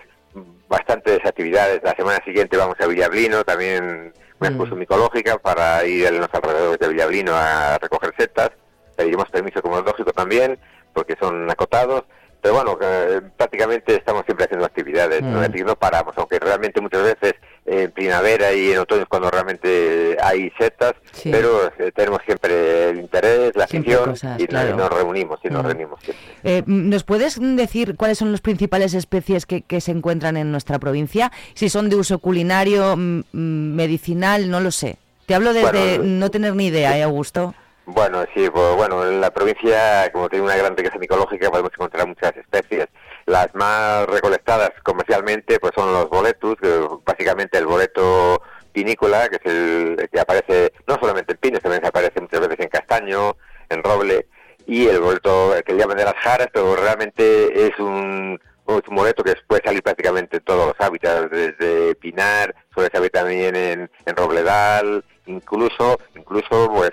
bastantes 0.67 1.19
actividades. 1.25 1.81
La 1.83 1.95
semana 1.95 2.19
siguiente 2.25 2.57
vamos 2.57 2.75
a 2.81 2.87
Villablino, 2.87 3.45
también 3.45 4.11
una 4.41 4.49
exposición 4.49 4.79
micológica 4.79 5.37
para 5.37 5.85
ir 5.85 6.07
a 6.07 6.11
los 6.11 6.29
alrededores 6.33 6.79
de 6.79 6.87
Villablino 6.89 7.31
a 7.33 7.77
recoger 7.77 8.13
setas. 8.17 8.49
Pediremos 8.97 9.29
permiso 9.29 9.61
como 9.61 9.79
lógico 9.79 10.11
también 10.11 10.59
porque 10.93 11.15
son 11.19 11.49
acotados, 11.49 12.03
pero 12.41 12.55
bueno, 12.55 12.77
eh, 12.81 13.21
prácticamente 13.37 13.95
estamos 13.95 14.25
siempre 14.25 14.45
haciendo 14.45 14.65
actividades, 14.65 15.21
¿no? 15.21 15.41
Mm. 15.41 15.65
no 15.65 15.75
paramos, 15.75 16.15
aunque 16.17 16.39
realmente 16.39 16.81
muchas 16.81 17.03
veces 17.03 17.35
en 17.67 17.91
primavera 17.91 18.51
y 18.51 18.71
en 18.71 18.79
otoño 18.79 19.03
es 19.03 19.07
cuando 19.07 19.29
realmente 19.29 20.17
hay 20.19 20.51
setas, 20.57 20.93
pero 21.23 21.67
eh, 21.77 21.91
tenemos 21.93 22.19
siempre 22.25 22.89
el 22.89 22.99
interés, 22.99 23.55
la 23.55 23.65
afición 23.65 24.15
y 24.39 24.47
nos 24.47 24.89
reunimos 24.89 25.39
y 25.43 25.49
nos 25.49 25.63
mm. 25.63 25.67
reunimos 25.67 25.99
eh, 26.43 26.63
¿Nos 26.65 27.03
puedes 27.03 27.39
decir 27.39 27.95
cuáles 27.95 28.17
son 28.17 28.31
las 28.31 28.41
principales 28.41 28.95
especies 28.95 29.45
que, 29.45 29.61
que, 29.61 29.79
se 29.79 29.91
encuentran 29.91 30.35
en 30.35 30.51
nuestra 30.51 30.79
provincia? 30.79 31.31
Si 31.53 31.69
son 31.69 31.89
de 31.89 31.95
uso 31.95 32.17
culinario, 32.17 32.95
medicinal, 32.97 34.49
no 34.49 34.59
lo 34.59 34.71
sé. 34.71 34.97
Te 35.27 35.35
hablo 35.35 35.53
desde 35.53 35.99
no 35.99 36.31
tener 36.31 36.55
ni 36.55 36.67
idea, 36.67 36.97
¿eh, 36.97 37.03
Augusto? 37.03 37.53
Bueno, 37.85 38.23
sí, 38.33 38.49
pues 38.49 38.75
bueno, 38.75 39.05
en 39.05 39.19
la 39.19 39.31
provincia, 39.31 40.09
como 40.13 40.29
tiene 40.29 40.45
una 40.45 40.55
gran 40.55 40.77
riqueza 40.77 40.99
micológica, 40.99 41.49
podemos 41.49 41.71
encontrar 41.73 42.07
muchas 42.07 42.35
especies. 42.37 42.87
Las 43.25 43.53
más 43.55 44.05
recolectadas 44.07 44.71
comercialmente, 44.83 45.59
pues 45.59 45.73
son 45.75 45.91
los 45.91 46.09
boletus, 46.09 46.55
básicamente 47.03 47.57
el 47.57 47.65
boleto 47.65 48.41
pinícola, 48.71 49.27
que 49.29 49.37
es 49.37 49.45
el 49.53 50.09
que 50.11 50.19
aparece 50.19 50.73
no 50.87 50.95
solamente 51.01 51.33
en 51.33 51.39
pines, 51.39 51.61
también 51.61 51.81
se 51.81 51.87
aparece 51.89 52.21
muchas 52.21 52.39
veces 52.41 52.59
en 52.59 52.69
castaño, 52.69 53.35
en 53.69 53.83
roble, 53.83 54.27
y 54.67 54.87
el 54.87 54.99
boleto 54.99 55.53
que 55.65 55.75
llaman 55.75 55.97
de 55.97 56.05
las 56.05 56.15
jaras, 56.15 56.47
pero 56.53 56.75
realmente 56.75 57.67
es 57.67 57.77
un, 57.79 58.39
un 58.65 58.95
boleto 58.95 59.23
que 59.23 59.35
puede 59.47 59.63
salir 59.63 59.81
prácticamente 59.81 60.37
en 60.37 60.43
todos 60.43 60.67
los 60.67 60.87
hábitats, 60.87 61.31
desde 61.31 61.95
pinar, 61.95 62.55
suele 62.73 62.89
salir 62.93 63.09
también 63.09 63.55
en, 63.55 63.91
en 64.05 64.15
robledal, 64.15 65.03
incluso, 65.31 65.99
incluso 66.15 66.69
pues, 66.71 66.91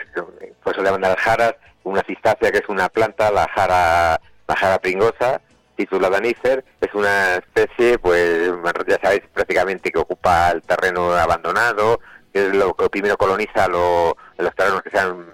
pues 0.63 0.77
se 0.77 0.83
llaman 0.83 1.01
las 1.03 1.17
jaras, 1.17 1.55
una 1.85 2.03
cistacia 2.03 2.51
que 2.51 2.59
es 2.59 2.69
una 2.69 2.89
planta, 2.89 3.31
la 3.31 3.49
jara, 3.55 4.21
la 4.47 4.57
jara 4.57 4.79
pringosa, 4.79 5.41
titulada 5.77 6.21
Nícer, 6.21 6.65
es 6.81 6.93
una 6.95 7.37
especie, 7.37 7.99
pues 7.99 8.51
ya 8.87 8.99
sabéis 9.01 9.23
prácticamente 9.33 9.91
que 9.91 9.99
ocupa 9.99 10.51
el 10.51 10.63
terreno 10.63 11.13
abandonado, 11.13 12.01
que 12.33 12.49
es 12.49 12.55
lo 12.55 12.75
que 12.75 12.91
primero 12.91 13.17
coloniza 13.17 13.69
los 13.69 14.15
terrenos 14.57 14.83
que 14.83 14.91
se 14.91 14.99
han 14.99 15.27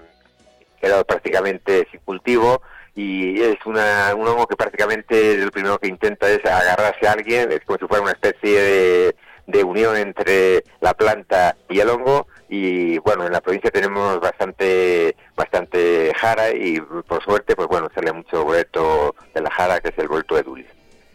quedado 0.81 1.05
prácticamente 1.05 1.89
sin 1.91 2.01
cultivo, 2.01 2.61
y 2.95 3.41
es 3.41 3.57
una, 3.65 4.15
un 4.15 4.29
hongo 4.29 4.47
que 4.47 4.55
prácticamente 4.55 5.39
lo 5.39 5.51
primero 5.51 5.79
que 5.79 5.89
intenta 5.89 6.29
es 6.29 6.45
agarrarse 6.45 7.09
a 7.09 7.13
alguien, 7.13 7.51
es 7.51 7.61
como 7.65 7.79
si 7.79 7.87
fuera 7.87 8.03
una 8.03 8.13
especie 8.13 8.61
de, 8.61 9.17
de 9.47 9.65
unión 9.65 9.97
entre 9.97 10.63
la 10.81 10.95
planta 10.95 11.57
y 11.69 11.81
el 11.81 11.89
hongo, 11.89 12.29
y 12.55 12.99
bueno, 12.99 13.27
en 13.27 13.33
la 13.33 13.41
provincia 13.41 13.71
tenemos 13.71 14.21
bastante 14.21 15.17
bastante 15.35 16.13
jara 16.17 16.51
y 16.51 16.81
por 16.81 17.23
suerte, 17.25 17.57
pues 17.57 17.67
bueno, 17.67 17.89
sale 17.95 18.13
mucho 18.13 18.45
boleto 18.45 19.15
de 19.35 19.41
la 19.41 19.51
jara, 19.51 19.81
que 19.81 19.89
es 19.89 19.99
el 19.99 20.09
boleto 20.09 20.37
de. 20.37 20.45
Mm. 20.45 20.65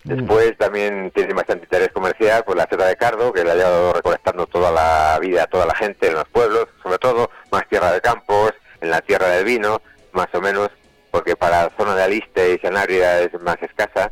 Después 0.04 0.58
también 0.58 1.12
tiene 1.15 1.34
bastante 1.34 1.65
interés 1.65 1.89
comercial 1.93 2.43
pues 2.45 2.58
la 2.58 2.67
seta 2.69 2.88
de 2.88 2.97
cardo, 2.97 3.32
que 3.32 3.43
la 3.43 3.54
ha 3.54 3.56
llevado 3.56 3.93
recolectando 3.93 4.47
toda 4.47 4.71
la 4.71 5.17
vida 5.19 5.47
toda 5.47 5.65
la 5.65 5.75
gente 5.75 6.08
en 6.08 6.15
los 6.15 6.28
pueblos, 6.28 6.67
sobre 6.84 6.97
todo 6.97 7.30
más 7.52 7.67
tierra 7.69 7.91
de 7.93 8.02
campos, 8.02 8.52
en 8.82 8.89
la 8.89 9.02
tierra 9.02 9.30
del 9.30 9.45
vino, 9.45 9.82
más 10.12 10.28
o 10.34 10.41
menos, 10.41 10.69
porque 11.12 11.36
para 11.36 11.63
la 11.63 11.71
zona 11.78 11.95
de 11.95 12.04
Aliste 12.04 12.54
y 12.54 12.60
Sanabria 12.60 13.21
es 13.21 13.34
más 13.41 13.58
escasa, 13.62 14.12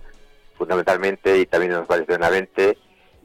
fundamentalmente, 0.57 1.37
y 1.39 1.45
también 1.45 1.73
en 1.73 1.79
los 1.79 1.87
valles 1.87 2.07
de 2.07 2.13
Benavente, 2.13 2.77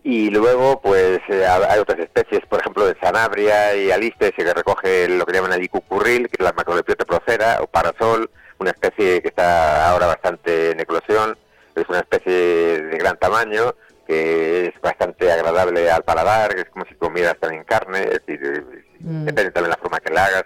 y 0.04 0.30
luego, 0.30 0.80
pues 0.80 1.20
eh, 1.28 1.46
hay 1.46 1.78
otras 1.78 2.00
especies, 2.00 2.44
por 2.46 2.60
ejemplo, 2.60 2.84
de 2.86 2.98
Sanabria 3.00 3.76
y 3.76 3.92
Aliste, 3.92 4.32
que 4.32 4.52
recoge 4.52 5.08
lo 5.08 5.24
que 5.24 5.32
llaman 5.32 5.52
allí 5.52 5.68
cucurril, 5.68 6.28
que 6.28 6.36
es 6.38 6.44
la 6.44 6.52
macrolepiote 6.52 7.04
procera, 7.04 7.58
o 7.62 7.68
parasol, 7.68 8.28
una 8.58 8.70
especie 8.70 9.22
que 9.22 9.28
está 9.28 9.88
ahora 9.88 10.06
bastante 10.08 10.72
en 10.72 10.80
eclosión, 10.80 11.38
es 11.76 11.88
una 11.88 12.00
especie 12.00 12.32
de 12.32 12.98
gran 12.98 13.16
tamaño, 13.16 13.76
que 14.04 14.66
es 14.66 14.80
bastante 14.80 15.30
agradable 15.30 15.88
al 15.88 16.02
paladar, 16.02 16.54
que 16.54 16.62
es 16.62 16.70
como 16.70 16.84
si 16.86 16.94
comieras 16.96 17.38
también 17.38 17.62
carne, 17.62 18.02
es 18.02 18.26
decir, 18.26 18.66
mm. 18.98 19.24
depende 19.24 19.52
también 19.52 19.70
la 19.70 19.76
forma 19.76 20.00
que 20.00 20.12
la 20.12 20.24
hagas 20.24 20.44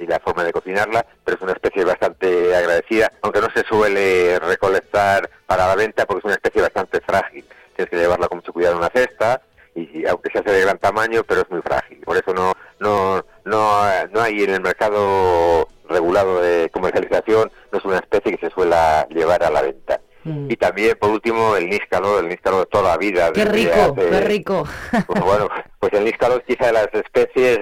y 0.00 0.06
la 0.06 0.18
forma 0.18 0.42
de 0.42 0.52
cocinarla, 0.52 1.06
pero 1.24 1.36
es 1.36 1.42
una 1.42 1.52
especie 1.52 1.84
bastante 1.84 2.54
agradecida, 2.54 3.12
aunque 3.22 3.40
no 3.40 3.48
se 3.54 3.62
suele 3.62 4.40
recolectar 4.40 5.30
para 5.46 5.68
la 5.68 5.76
venta 5.76 6.04
porque 6.04 6.18
es 6.18 6.24
una 6.24 6.34
especie 6.34 6.62
bastante 6.62 7.00
frágil 7.00 7.44
tienes 7.78 7.90
que 7.90 7.96
llevarla 7.96 8.26
con 8.26 8.38
mucho 8.38 8.52
cuidado 8.52 8.74
en 8.74 8.80
una 8.80 8.90
cesta, 8.92 9.40
y 9.76 10.04
aunque 10.06 10.30
se 10.32 10.40
hace 10.40 10.50
de 10.50 10.62
gran 10.62 10.78
tamaño, 10.78 11.22
pero 11.22 11.42
es 11.42 11.50
muy 11.50 11.62
frágil. 11.62 11.98
Por 11.98 12.16
eso 12.16 12.34
no, 12.34 12.52
no, 12.80 13.24
no, 13.44 13.82
no 14.10 14.20
hay 14.20 14.42
en 14.42 14.54
el 14.54 14.60
mercado 14.60 15.68
regulado 15.88 16.40
de 16.40 16.68
comercialización, 16.70 17.52
no 17.70 17.78
es 17.78 17.84
una 17.84 17.98
especie 17.98 18.36
que 18.36 18.46
se 18.48 18.52
suela 18.52 19.06
llevar 19.10 19.44
a 19.44 19.50
la 19.50 19.62
venta. 19.62 20.00
Mm. 20.24 20.50
Y 20.50 20.56
también, 20.56 20.98
por 20.98 21.10
último, 21.10 21.54
el 21.54 21.70
níscalo, 21.70 22.18
el 22.18 22.28
níscalo 22.28 22.60
de 22.60 22.66
toda 22.66 22.90
la 22.90 22.96
vida. 22.96 23.32
¡Qué 23.32 23.44
rico, 23.44 23.94
qué 23.94 24.20
rico! 24.22 24.64
Pues 25.06 25.22
bueno, 25.22 25.48
pues 25.78 25.92
el 25.92 26.04
níscalo 26.04 26.38
es 26.38 26.44
quizá 26.44 26.66
de 26.66 26.72
las 26.72 26.88
especies 26.92 27.60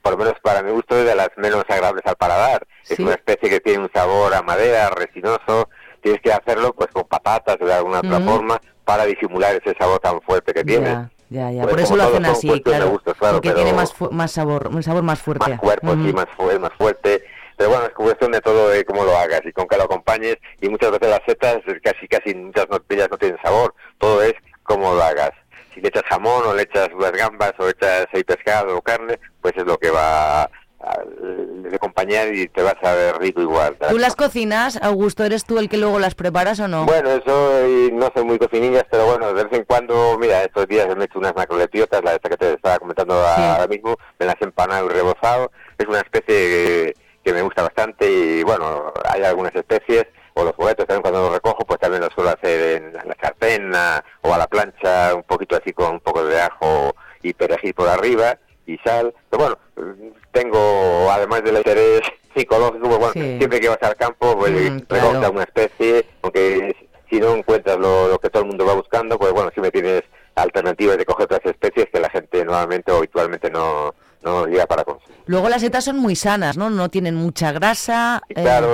por 0.00 0.12
lo 0.12 0.24
menos 0.24 0.40
para 0.40 0.62
mi 0.62 0.70
gusto, 0.70 0.94
de 0.94 1.14
las 1.14 1.28
menos 1.36 1.64
agradables 1.68 2.06
al 2.06 2.16
paladar. 2.16 2.66
Es 2.88 2.98
una 2.98 3.12
especie 3.12 3.50
que 3.50 3.60
tiene 3.60 3.80
un 3.80 3.90
sabor 3.92 4.32
a 4.32 4.40
madera, 4.40 4.88
resinoso. 4.88 5.68
Tienes 6.00 6.22
que 6.22 6.32
hacerlo 6.32 6.72
pues 6.72 6.88
con 6.92 7.04
patatas 7.04 7.58
o 7.60 7.66
de 7.66 7.74
alguna 7.74 7.98
otra 7.98 8.20
forma 8.20 8.58
para 8.88 9.04
disimular 9.04 9.54
ese 9.54 9.76
sabor 9.78 10.00
tan 10.00 10.18
fuerte 10.22 10.54
que 10.54 10.64
tiene. 10.64 11.10
Ya, 11.28 11.50
ya, 11.50 11.66
por 11.66 11.78
eso 11.78 11.94
lo 11.94 12.04
hacen 12.04 12.24
así, 12.24 12.62
claro, 12.62 12.98
porque 13.20 13.50
tiene 13.50 13.74
más, 13.74 13.92
más 14.10 14.32
sabor, 14.32 14.68
un 14.72 14.82
sabor 14.82 15.02
más 15.02 15.20
fuerte. 15.20 15.46
Más 15.46 15.60
cuerpo, 15.60 15.92
sí, 15.92 16.10
más, 16.14 16.26
más 16.58 16.72
fuerte. 16.72 17.22
Pero 17.58 17.68
bueno, 17.68 17.84
es 17.84 17.92
cuestión 17.92 18.32
de 18.32 18.40
todo 18.40 18.70
de 18.70 18.86
cómo 18.86 19.04
lo 19.04 19.14
hagas 19.14 19.42
y 19.44 19.52
con 19.52 19.68
qué 19.68 19.76
lo 19.76 19.82
acompañes. 19.82 20.38
Y 20.62 20.70
muchas 20.70 20.90
veces 20.90 21.10
las 21.10 21.20
setas, 21.26 21.58
casi 21.82 22.08
casi 22.08 22.34
muchas 22.34 22.66
no, 22.70 22.78
no 22.78 23.18
tienen 23.18 23.38
sabor. 23.42 23.74
Todo 23.98 24.22
es 24.22 24.32
cómo 24.62 24.94
lo 24.94 25.02
hagas. 25.02 25.32
Si 25.74 25.82
le 25.82 25.88
echas 25.88 26.04
jamón 26.08 26.46
o 26.46 26.54
le 26.54 26.62
echas 26.62 26.88
unas 26.94 27.12
gambas 27.12 27.52
o 27.58 27.64
le 27.64 27.72
echas 27.72 28.06
ahí 28.14 28.24
pescado 28.24 28.74
o 28.74 28.80
carne, 28.80 29.20
pues 29.42 29.52
es 29.54 29.66
lo 29.66 29.76
que 29.76 29.90
va 29.90 30.48
de 30.78 31.74
acompañar 31.74 32.32
y 32.34 32.46
te 32.48 32.62
vas 32.62 32.76
a 32.82 32.92
ver 32.92 33.18
rico 33.18 33.42
igual. 33.42 33.76
¿Tú 33.90 33.98
las 33.98 34.14
cocinas, 34.14 34.78
Augusto? 34.80 35.24
¿Eres 35.24 35.44
tú 35.44 35.58
el 35.58 35.68
que 35.68 35.76
luego 35.76 35.98
las 35.98 36.14
preparas 36.14 36.60
o 36.60 36.68
no? 36.68 36.86
Bueno, 36.86 37.10
eso 37.10 37.62
no 37.92 38.10
soy 38.14 38.24
muy 38.24 38.38
cocinillas, 38.38 38.84
pero 38.90 39.06
bueno, 39.06 39.32
de 39.32 39.44
vez 39.44 39.52
en 39.52 39.64
cuando, 39.64 40.16
mira, 40.18 40.42
estos 40.42 40.66
días 40.68 40.86
me 40.96 41.02
he 41.02 41.06
hecho 41.06 41.18
unas 41.18 41.34
macrolepiotas, 41.34 42.02
la 42.04 42.14
esta 42.14 42.28
que 42.28 42.36
te 42.36 42.52
estaba 42.52 42.78
comentando 42.78 43.14
ahora 43.14 43.66
mismo, 43.66 43.96
me 44.18 44.26
las 44.26 44.36
he 44.40 44.44
empanado 44.44 44.86
y 44.86 44.90
rebozado, 44.90 45.50
es 45.76 45.86
una 45.86 46.00
especie 46.00 46.94
que, 47.24 47.32
me 47.32 47.42
gusta 47.42 47.60
bastante 47.60 48.10
y 48.10 48.42
bueno, 48.42 48.90
hay 49.04 49.22
algunas 49.22 49.54
especies, 49.54 50.06
o 50.32 50.44
los 50.44 50.54
juguetes 50.54 50.86
también 50.86 51.02
cuando 51.02 51.24
los 51.24 51.34
recojo, 51.34 51.58
pues 51.66 51.78
también 51.78 52.00
los 52.00 52.14
suelo 52.14 52.30
hacer 52.30 52.82
en 52.82 52.92
la 52.94 53.16
sartén 53.20 53.70
o 54.22 54.32
a 54.32 54.38
la 54.38 54.46
plancha, 54.46 55.14
un 55.14 55.24
poquito 55.24 55.56
así 55.56 55.74
con 55.74 55.94
un 55.94 56.00
poco 56.00 56.24
de 56.24 56.40
ajo 56.40 56.94
y 57.22 57.34
perejil 57.34 57.74
por 57.74 57.88
arriba 57.88 58.38
y 58.64 58.78
sal. 58.78 59.12
Pero 59.28 59.42
bueno, 59.42 59.58
tengo, 60.32 61.10
además 61.10 61.42
del 61.44 61.56
interés 61.56 62.00
psicológico, 62.34 62.88
pues 62.88 62.98
bueno, 62.98 63.12
siempre 63.38 63.60
que 63.60 63.68
vas 63.68 63.82
al 63.82 63.96
campo, 63.96 64.36
pues 64.38 64.52
mm, 64.52 65.32
una 65.32 65.42
especie, 65.42 66.06
aunque 66.22 66.76
si 67.10 67.18
no 67.18 67.34
encuentras 67.34 67.78
lo, 67.78 68.18
que 68.20 68.30
todo 68.30 68.42
el 68.42 68.48
mundo 68.48 68.66
va 68.66 68.74
buscando, 68.74 69.18
pues 69.18 69.32
bueno, 69.32 69.50
siempre 69.50 69.70
tienes 69.70 70.02
alternativas 70.34 70.98
de 70.98 71.04
coger 71.04 71.24
otras 71.24 71.44
especies 71.46 71.88
que 71.92 72.00
la 72.00 72.10
gente 72.10 72.44
nuevamente 72.44 72.92
o 72.92 72.98
habitualmente 72.98 73.50
no, 73.50 73.94
no 74.22 74.46
llega 74.46 74.66
para 74.66 74.84
consumir. 74.84 75.18
Luego 75.26 75.48
las 75.48 75.62
setas 75.62 75.84
son 75.84 75.98
muy 75.98 76.14
sanas, 76.14 76.56
¿no? 76.56 76.70
No 76.70 76.88
tienen 76.88 77.14
mucha 77.14 77.52
grasa. 77.52 78.22
Eh. 78.28 78.34
Claro, 78.34 78.68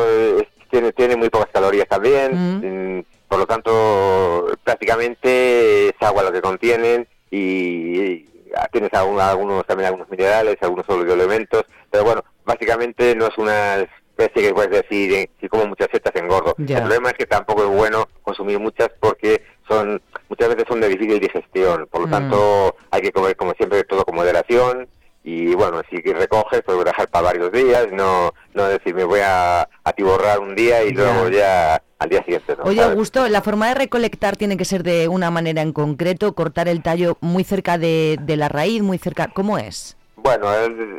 tiene, 0.71 0.93
tiene 0.93 1.17
muy 1.17 1.31
pocas 1.31 1.49
calorías 1.53 1.89
también, 1.89 2.33
mm. 2.35 2.99
Mm, 2.99 3.05
por 3.29 3.39
lo 3.39 3.47
tanto, 3.47 4.47
prácticamente 4.63 5.89
es 5.89 5.95
agua 6.01 6.23
lo 6.23 6.33
que 6.33 6.43
contienen 6.43 7.09
y 7.31 8.27
tienes 8.73 8.93
algunos 8.95 9.67
también 9.67 9.89
algunos 9.89 10.11
minerales, 10.11 10.57
algunos 10.61 10.87
elementos, 10.89 11.65
pero 11.91 12.05
bueno, 12.05 12.25
básicamente 12.45 13.15
no 13.15 13.27
es 13.27 13.39
una 13.39 13.77
especie 13.77 14.49
que 14.49 14.55
puedes 14.55 14.71
decir, 14.71 15.13
eh, 15.13 15.31
si 15.41 15.49
como 15.49 15.67
muchas 15.67 15.89
setas 15.93 16.15
engordo. 16.15 16.55
El 16.59 16.67
problema 16.67 17.11
es 17.11 17.15
que 17.15 17.27
tampoco 17.27 17.65
es 17.65 17.69
bueno 17.69 18.09
consumir 18.23 18.59
muchas 18.61 18.91
porque 19.01 19.43
son 19.69 20.01
muchas 20.29 20.49
veces 20.51 20.65
son 20.69 20.81
de 20.81 20.89
difícil 20.89 21.21
digestión, 21.21 21.87
por 21.91 22.03
lo 22.03 22.07
mm. 22.07 22.11
tanto 22.11 22.77
hay 22.91 23.03
que 23.03 23.13
comer 23.13 23.37
como 23.37 23.53
siempre 23.55 23.85
todo 23.85 24.05
con 24.05 24.15
moderación 24.15 24.89
y 25.25 25.55
bueno, 25.55 25.81
si 25.89 25.97
recoges, 25.97 26.61
pues 26.65 26.85
dejar 26.85 27.09
para 27.09 27.25
varios 27.25 27.51
días, 27.51 27.87
no, 27.91 28.35
no 28.53 28.65
decir 28.65 28.95
me 28.95 29.05
voy 29.05 29.21
a 29.21 29.67
atiborrar 29.83 30.39
un 30.39 30.55
día 30.55 30.85
y 30.85 30.91
luego 30.91 31.31
ya 31.31 31.83
al 31.99 32.09
día 32.11 32.23
siguiente. 32.25 32.55
Oye, 32.63 32.83
Augusto, 32.83 33.27
¿la 33.29 33.41
forma 33.41 33.69
de 33.69 33.75
recolectar 33.75 34.37
tiene 34.37 34.59
que 34.59 34.67
ser 34.67 34.83
de 34.83 35.09
una 35.09 35.31
manera 35.31 35.63
en 35.63 35.73
concreto? 35.73 36.35
¿Cortar 36.35 36.69
el 36.69 36.83
tallo 36.83 37.17
muy 37.23 37.43
cerca 37.43 37.79
de, 37.79 38.19
de 38.21 38.37
la 38.37 38.51
raíz, 38.51 38.83
muy 38.83 38.99
cerca? 38.99 39.29
¿Cómo 39.29 39.57
es? 39.57 39.97
Bueno, 40.25 40.47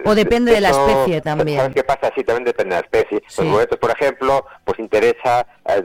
o 0.05 0.13
depende 0.13 0.51
de 0.51 0.61
la 0.61 0.69
especie 0.69 1.19
también. 1.19 1.57
¿Sabes 1.57 1.73
qué 1.73 1.83
pasa? 1.83 2.11
Sí, 2.15 2.23
también 2.23 2.43
depende 2.43 2.75
de 2.75 2.81
la 2.81 2.85
especie. 2.85 3.23
Los 3.39 3.51
boletos, 3.51 3.79
por 3.79 3.89
ejemplo, 3.89 4.45
pues 4.63 4.77
interesa 4.77 5.47
eh, 5.67 5.83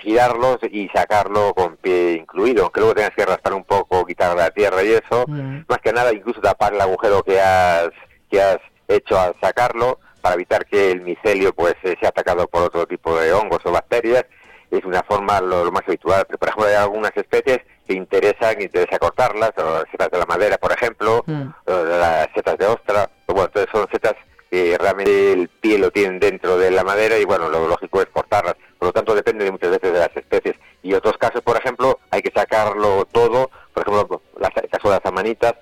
girarlos 0.00 0.56
y 0.72 0.88
sacarlo 0.88 1.52
con 1.52 1.76
pie 1.76 2.12
incluido, 2.12 2.62
aunque 2.62 2.80
luego 2.80 2.94
tengas 2.94 3.14
que 3.14 3.26
raspar 3.26 3.52
un 3.52 3.64
poco, 3.64 4.06
quitar 4.06 4.34
la 4.34 4.50
tierra 4.50 4.82
y 4.82 4.92
eso. 4.92 5.26
Mm. 5.26 5.64
Más 5.68 5.78
que 5.82 5.92
nada, 5.92 6.10
incluso 6.14 6.40
tapar 6.40 6.72
el 6.72 6.80
agujero 6.80 7.22
que 7.22 7.38
has, 7.38 7.90
que 8.30 8.40
has 8.40 8.60
hecho 8.88 9.20
al 9.20 9.36
sacarlo 9.42 9.98
para 10.22 10.36
evitar 10.36 10.64
que 10.64 10.90
el 10.90 11.02
micelio 11.02 11.54
pues 11.54 11.74
eh, 11.82 11.96
sea 12.00 12.08
atacado 12.08 12.48
por 12.48 12.62
otro 12.62 12.86
tipo 12.86 13.14
de 13.20 13.30
hongos 13.34 13.60
o 13.64 13.72
bacterias. 13.72 14.24
Es 14.70 14.82
una 14.86 15.02
forma 15.02 15.38
lo, 15.42 15.70
más 15.70 15.82
habitual. 15.86 16.24
Pero, 16.26 16.38
por 16.38 16.48
ejemplo, 16.48 16.66
hay 16.66 16.76
algunas 16.76 17.12
especies 17.14 17.58
interesan, 17.88 18.60
interesa 18.60 18.98
cortarlas, 18.98 19.52
las 19.56 19.84
setas 19.90 20.10
de 20.10 20.18
la 20.18 20.26
madera, 20.26 20.56
por 20.58 20.72
ejemplo, 20.72 21.22
mm. 21.26 21.48
las 21.66 22.28
setas 22.34 22.56
de 22.58 22.66
ostra, 22.66 23.10
bueno, 23.26 23.44
entonces 23.44 23.70
son 23.72 23.86
setas 23.90 24.14
que 24.50 24.78
realmente 24.78 25.32
el 25.32 25.48
pie 25.48 25.78
lo 25.78 25.90
tienen 25.90 26.20
dentro 26.20 26.56
de 26.56 26.70
la 26.70 26.84
madera 26.84 27.18
y 27.18 27.24
bueno, 27.24 27.48
lo 27.48 27.66
lógico 27.66 28.00
es 28.00 28.06
cortarlas. 28.06 28.54
Por 28.78 28.88
lo 28.88 28.92
tanto, 28.92 29.14
depende 29.14 29.44
de 29.44 29.50
muchas 29.50 29.70
veces 29.70 29.92
de 29.92 29.98
las 29.98 30.16
especies. 30.16 30.54
Y 30.82 30.94
otros 30.94 31.18
casos, 31.18 31.42
por 31.42 31.56
ejemplo, 31.56 31.98
hay 32.10 32.22
que 32.22 32.30
sacarlo 32.32 33.04
todo, 33.10 33.50
por 33.72 33.82
ejemplo, 33.82 34.22
el 34.36 34.70
caso 34.70 34.88
de 34.88 34.94
las 34.94 35.04
amanitas, 35.06 35.54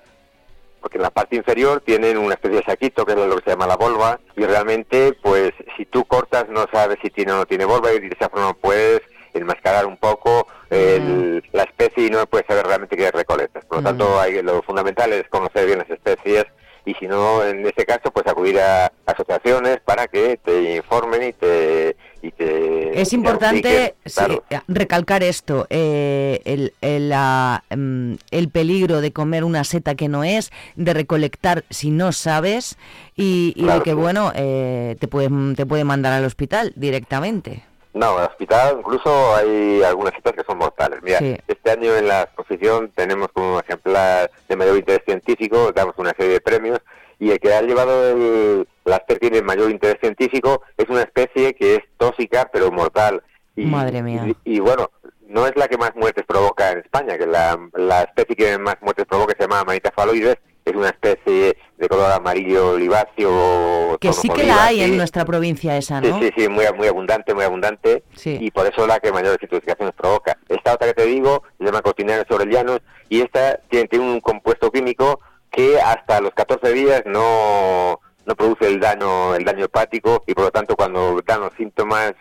porque 0.83 0.97
en 0.97 1.03
la 1.03 1.09
parte 1.09 1.37
inferior 1.37 1.81
tienen 1.83 2.17
una 2.17 2.35
especie 2.35 2.57
de 2.57 2.65
saquito 2.65 3.05
que 3.05 3.13
es 3.13 3.17
lo 3.17 3.37
que 3.37 3.43
se 3.45 3.49
llama 3.51 3.65
la 3.65 3.77
volva 3.77 4.19
y 4.35 4.43
realmente 4.43 5.13
pues 5.23 5.53
si 5.77 5.85
tú 5.85 6.03
cortas 6.03 6.49
no 6.49 6.65
sabes 6.73 6.97
si 7.01 7.09
tiene 7.09 7.31
o 7.31 7.37
no 7.37 7.45
tiene 7.45 7.63
volva 7.63 7.93
y 7.93 7.99
de 7.99 8.07
esa 8.07 8.27
forma 8.27 8.53
puedes 8.53 9.01
enmascarar 9.35 9.85
un 9.85 9.97
poco 9.97 10.47
la 10.69 11.63
especie 11.63 12.07
y 12.07 12.09
no 12.09 12.25
puedes 12.25 12.47
saber 12.47 12.65
realmente 12.65 12.97
qué 12.97 13.11
recolectas. 13.11 13.63
Por 13.65 13.77
lo 13.77 13.83
tanto, 13.83 14.19
hay, 14.19 14.41
lo 14.41 14.63
fundamental 14.63 15.13
es 15.13 15.27
conocer 15.29 15.67
bien 15.67 15.79
las 15.79 15.89
especies 15.89 16.45
y 16.85 16.93
si 16.95 17.07
no, 17.07 17.43
en 17.43 17.65
ese 17.65 17.85
caso, 17.85 18.11
pues 18.11 18.27
acudir 18.27 18.59
a 18.59 18.91
asociaciones 19.05 19.79
para 19.85 20.07
que 20.07 20.37
te 20.43 20.75
informen 20.75 21.23
y 21.23 21.33
te... 21.33 21.95
Y 22.21 22.31
te 22.31 23.01
es 23.01 23.11
importante 23.11 23.95
recalcar 24.69 25.23
esto, 25.23 25.67
eh, 25.69 26.39
el, 26.45 26.73
el, 26.79 27.13
mm, 27.75 28.15
el, 28.31 28.49
peligro 28.49 29.01
de 29.01 29.11
comer 29.11 29.43
una 29.43 29.65
seta 29.65 29.95
que 29.95 30.07
no 30.07 30.23
es, 30.23 30.49
de 30.77 30.93
recolectar 30.93 31.65
si 31.69 31.89
no 31.89 32.13
sabes 32.13 32.77
y, 33.17 33.53
y 33.57 33.65
de 33.65 33.81
que, 33.81 33.93
bueno, 33.93 34.31
eh, 34.35 34.95
te, 35.01 35.09
puede, 35.09 35.29
te 35.55 35.65
puede 35.65 35.83
mandar 35.83 36.13
al 36.13 36.23
hospital 36.23 36.71
directamente. 36.77 37.63
No, 37.93 38.15
en 38.17 38.23
el 38.23 38.29
hospital 38.29 38.77
incluso 38.79 39.35
hay 39.35 39.83
algunas 39.83 40.13
setas 40.15 40.33
que 40.33 40.43
son 40.43 40.57
mortales. 40.57 40.99
Mira, 41.03 41.19
este 41.19 41.71
año 41.71 41.95
en 41.95 42.07
la 42.07 42.23
exposición 42.23 42.91
tenemos 42.95 43.27
como 43.31 43.59
ejemplar 43.59 44.31
de 44.49 44.55
mayor 44.55 44.77
interés 44.77 45.03
científico, 45.05 45.71
damos 45.71 45.93
una 45.97 46.11
serie 46.17 46.33
de 46.33 46.41
premios, 46.41 46.79
y 47.19 47.31
el 47.31 47.39
que 47.39 47.53
ha 47.53 47.61
llevado 47.61 48.09
el, 48.09 48.67
la 48.85 48.97
especie 48.97 49.29
de 49.29 49.43
mayor 49.43 49.69
interés 49.69 49.97
científico 50.01 50.63
es 50.75 50.89
una 50.89 51.01
especie 51.01 51.53
que 51.53 51.75
es 51.75 51.81
tóxica 51.97 52.49
pero 52.51 52.71
mortal. 52.71 53.21
Y, 53.55 53.65
Madre 53.65 54.01
mía. 54.01 54.25
Y, 54.43 54.59
bueno, 54.59 54.89
no 55.27 55.45
es 55.45 55.55
la 55.55 55.67
que 55.67 55.77
más 55.77 55.95
muertes 55.95 56.25
provoca 56.25 56.71
en 56.71 56.79
España, 56.79 57.17
que 57.17 57.27
la, 57.27 57.59
la 57.75 58.01
especie 58.01 58.35
que 58.35 58.57
más 58.57 58.75
muertes 58.81 59.05
provoca 59.05 59.35
se 59.37 59.43
llama 59.43 59.63
Manita 59.63 59.91
faloides, 59.95 60.37
es 60.65 60.75
una 60.75 60.89
especie 60.89 61.57
de 61.77 61.89
color 61.89 62.11
amarillo 62.11 62.71
oliváceo. 62.71 63.97
Que 63.99 64.13
sí 64.13 64.29
que 64.29 64.43
la 64.43 64.65
hay 64.65 64.81
en 64.81 64.97
nuestra 64.97 65.25
provincia 65.25 65.75
esa, 65.77 66.01
¿no? 66.01 66.19
Sí, 66.19 66.25
sí, 66.27 66.43
sí, 66.43 66.49
muy, 66.49 66.65
muy 66.75 66.87
abundante, 66.87 67.33
muy 67.33 67.43
abundante. 67.43 68.03
Y 68.23 68.51
por 68.51 68.67
eso 68.67 68.87
la 68.87 68.99
que 68.99 69.11
mayores 69.11 69.37
intoxicaciones 69.41 69.93
provoca. 69.95 70.37
Esta 70.47 70.73
otra 70.73 70.87
que 70.87 70.93
te 70.93 71.05
digo 71.05 71.43
se 71.57 71.65
llama 71.65 71.81
cotinera 71.81 72.25
sobre 72.29 72.51
llanos 72.51 72.79
y 73.09 73.21
esta 73.21 73.59
tiene, 73.69 73.87
tiene, 73.87 74.05
un 74.05 74.21
compuesto 74.21 74.71
químico 74.71 75.19
que 75.51 75.79
hasta 75.79 76.21
los 76.21 76.33
14 76.33 76.73
días 76.73 77.03
no, 77.05 77.99
no 78.25 78.35
produce 78.35 78.67
el 78.67 78.79
daño, 78.79 79.35
el 79.35 79.43
daño 79.43 79.65
hepático 79.65 80.23
y 80.25 80.33
por 80.33 80.45
lo 80.45 80.51
tanto 80.51 80.75
cuando 80.75 81.21
dan 81.25 81.41
los 81.41 81.53
síntomas 81.53 82.13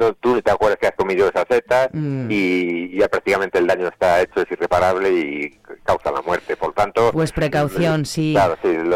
no, 0.00 0.14
tú 0.14 0.40
te 0.40 0.50
acuerdas 0.50 0.78
que 0.80 0.86
has 0.86 0.94
comido 0.96 1.28
esa 1.28 1.44
seta 1.48 1.90
mm. 1.92 2.28
y 2.30 2.98
ya 2.98 3.08
prácticamente 3.08 3.58
el 3.58 3.66
daño 3.66 3.88
está 3.88 4.22
hecho, 4.22 4.40
es 4.40 4.50
irreparable 4.50 5.10
y 5.10 5.50
causa 5.84 6.10
la 6.10 6.22
muerte. 6.22 6.56
Por 6.56 6.72
tanto... 6.72 7.10
Pues 7.12 7.32
precaución, 7.32 8.06
sí. 8.06 8.34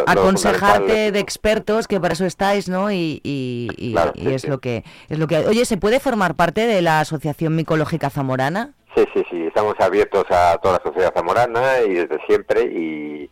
Aconsejarte 0.07 1.13
de 1.13 1.21
expertos, 1.21 1.87
que 1.87 2.01
para 2.01 2.15
eso 2.15 2.25
estáis, 2.25 2.69
¿no? 2.69 2.91
Y, 2.91 3.21
y, 3.23 3.95
es, 4.17 4.49
Lo 4.49 4.59
que, 4.59 4.85
es 5.09 5.19
lo 5.19 5.27
que 5.27 5.39
Oye, 5.47 5.65
¿se 5.67 5.77
puede 5.77 6.01
formar 6.01 6.35
parte 6.35 6.67
de 6.67 6.81
la 6.81 7.01
Asociación 7.01 7.55
Micológica 7.55 8.09
Zamorana? 8.09 8.73
Sí, 8.97 9.05
sí, 9.13 9.23
sí. 9.31 9.43
Estamos 9.47 9.75
abiertos 9.81 10.25
a 10.31 10.59
toda 10.63 10.79
la 10.79 10.91
sociedad 10.91 11.13
zamorana 11.15 11.81
y 11.87 11.95
desde 11.95 12.19
siempre 12.27 12.63
y, 12.63 13.31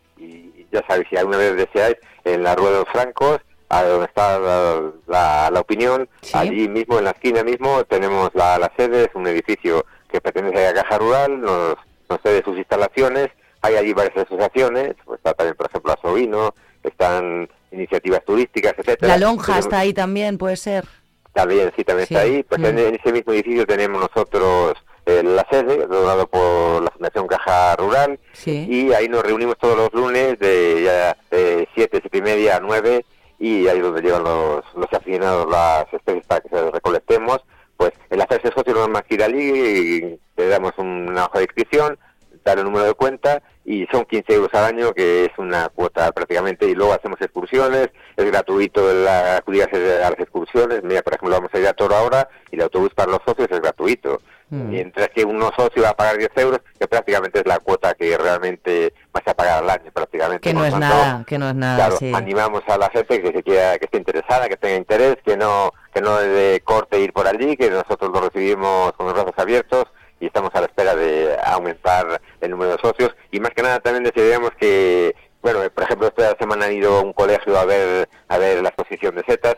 ya 0.70 0.84
sabéis, 0.88 1.06
si 1.08 1.16
alguna 1.16 1.38
vez 1.38 1.56
deseáis, 1.56 1.96
en 2.24 2.42
la 2.42 2.54
Rueda 2.54 2.72
de 2.72 2.78
los 2.78 2.88
Francos 2.92 3.40
a 3.72 3.84
donde 3.84 4.04
está 4.04 4.38
la, 4.38 5.50
la, 5.50 5.60
opinión, 5.60 6.06
allí 6.34 6.68
mismo, 6.68 6.98
en 6.98 7.04
la 7.04 7.12
esquina 7.12 7.42
mismo, 7.42 7.82
tenemos 7.84 8.30
la, 8.34 8.58
la, 8.58 8.70
sede, 8.76 9.04
es 9.04 9.10
un 9.14 9.26
edificio 9.26 9.86
que 10.10 10.20
pertenece 10.20 10.66
a 10.66 10.74
Caja 10.74 10.98
Rural, 10.98 11.40
nos, 11.40 11.76
nos 12.06 12.20
cede 12.22 12.42
sus 12.44 12.58
instalaciones, 12.58 13.30
hay 13.62 13.76
allí 13.76 13.94
varias 13.94 14.26
asociaciones, 14.26 14.94
pues 15.06 15.16
está 15.16 15.32
también, 15.32 15.56
por 15.56 15.70
ejemplo, 15.70 15.94
Asovino, 15.94 16.54
están 16.82 17.48
iniciativas 17.70 18.22
turísticas, 18.26 18.74
etcétera. 18.76 19.16
La 19.16 19.18
lonja 19.18 19.58
está 19.58 19.78
ahí 19.78 19.94
también, 19.94 20.36
puede 20.36 20.56
ser. 20.56 20.84
También, 21.32 21.72
sí, 21.74 21.82
también 21.82 22.04
está 22.10 22.20
ahí. 22.20 22.42
Pues 22.42 22.62
en, 22.62 22.78
ese 22.78 23.10
mismo 23.10 23.32
edificio 23.32 23.64
tenemos 23.64 24.02
nosotros 24.02 24.74
eh, 25.06 25.22
la 25.24 25.46
sede, 25.50 25.86
donado 25.86 26.26
por 26.26 26.82
la 26.82 26.90
Fundación 26.90 27.26
Caja 27.26 27.74
Rural, 27.76 28.20
Sí. 28.34 28.66
y 28.68 28.92
ahí 28.92 29.08
nos 29.08 29.22
reunimos 29.22 29.56
todos 29.56 29.78
los 29.78 29.94
lunes 29.94 30.38
de 30.40 30.82
ya, 30.84 31.16
eh, 31.30 31.66
siete, 31.74 32.00
siete 32.02 32.18
y 32.18 32.20
media 32.20 32.56
a 32.56 32.60
nueve, 32.60 33.06
y 33.42 33.66
ahí 33.66 33.78
es 33.78 33.82
donde 33.82 34.02
llegan 34.02 34.22
los, 34.22 34.64
los 34.76 34.92
aficionados 34.92 35.50
las 35.50 35.92
especies 35.92 36.24
para 36.26 36.40
que 36.40 36.48
se 36.48 36.70
recolectemos. 36.70 37.38
Pues 37.76 37.90
el 38.10 38.20
hacerse 38.20 38.52
socio 38.54 38.72
no 38.72 38.84
es 38.84 38.88
más 38.88 39.02
que 39.02 39.16
ir 39.16 39.22
allí, 39.24 39.50
y 39.50 40.20
te 40.36 40.46
damos 40.46 40.70
una 40.78 41.26
hoja 41.26 41.38
de 41.38 41.44
inscripción, 41.46 41.98
dar 42.44 42.58
el 42.58 42.64
número 42.64 42.84
de 42.84 42.94
cuenta 42.94 43.42
y 43.64 43.84
son 43.86 44.04
15 44.04 44.32
euros 44.32 44.54
al 44.54 44.66
año, 44.66 44.92
que 44.92 45.24
es 45.24 45.32
una 45.38 45.68
cuota 45.70 46.12
prácticamente, 46.12 46.68
y 46.68 46.74
luego 46.76 46.92
hacemos 46.92 47.20
excursiones, 47.20 47.88
es 48.16 48.24
gratuito 48.24 48.92
la, 48.94 49.38
acudir 49.38 49.64
a 49.64 50.10
las 50.10 50.20
excursiones, 50.20 50.84
mira, 50.84 51.02
por 51.02 51.14
ejemplo, 51.14 51.34
vamos 51.34 51.50
a 51.52 51.58
ir 51.58 51.66
a 51.66 51.72
Toro 51.72 51.96
ahora 51.96 52.28
y 52.52 52.56
el 52.56 52.62
autobús 52.62 52.94
para 52.94 53.10
los 53.10 53.20
socios 53.26 53.48
es 53.50 53.60
gratuito, 53.60 54.20
Mm. 54.52 54.68
mientras 54.68 55.08
que 55.08 55.24
uno 55.24 55.50
socio 55.56 55.82
va 55.82 55.88
a 55.88 55.96
pagar 55.96 56.18
10 56.18 56.30
euros, 56.36 56.60
que 56.78 56.86
prácticamente 56.86 57.38
es 57.38 57.46
la 57.46 57.58
cuota 57.58 57.94
que 57.94 58.18
realmente 58.18 58.92
vas 59.10 59.22
a 59.26 59.32
pagar 59.32 59.62
al 59.62 59.70
año 59.70 59.90
prácticamente. 59.90 60.46
Que 60.46 60.52
no 60.52 60.62
es 60.62 60.72
tanto, 60.72 60.86
nada, 60.86 61.24
que 61.26 61.38
no 61.38 61.48
es 61.48 61.54
nada, 61.54 61.76
Claro, 61.76 61.96
sí. 61.96 62.12
animamos 62.14 62.62
a 62.68 62.76
la 62.76 62.90
gente 62.90 63.22
que 63.22 63.32
se 63.32 63.42
quiera, 63.42 63.78
que 63.78 63.86
esté 63.86 63.96
interesada, 63.96 64.50
que 64.50 64.58
tenga 64.58 64.76
interés, 64.76 65.16
que 65.24 65.38
no, 65.38 65.72
que 65.94 66.02
no 66.02 66.20
es 66.20 66.28
de 66.28 66.60
corte 66.64 67.00
ir 67.00 67.14
por 67.14 67.26
allí, 67.26 67.56
que 67.56 67.70
nosotros 67.70 68.10
lo 68.12 68.20
recibimos 68.28 68.92
con 68.92 69.06
los 69.06 69.14
brazos 69.14 69.32
abiertos 69.38 69.86
y 70.20 70.26
estamos 70.26 70.50
a 70.52 70.60
la 70.60 70.66
espera 70.66 70.94
de 70.94 71.34
aumentar 71.46 72.20
el 72.42 72.50
número 72.50 72.72
de 72.72 72.78
socios 72.78 73.16
y 73.30 73.40
más 73.40 73.52
que 73.52 73.62
nada 73.62 73.80
también 73.80 74.04
decidíamos 74.04 74.50
que, 74.60 75.16
bueno, 75.40 75.60
por 75.74 75.84
ejemplo 75.84 76.08
esta 76.08 76.36
semana 76.36 76.66
han 76.66 76.74
ido 76.74 76.98
a 76.98 77.00
un 77.00 77.14
colegio 77.14 77.58
a 77.58 77.64
ver, 77.64 78.06
a 78.28 78.36
ver 78.36 78.60
la 78.62 78.68
exposición 78.68 79.14
de 79.14 79.24
setas, 79.24 79.56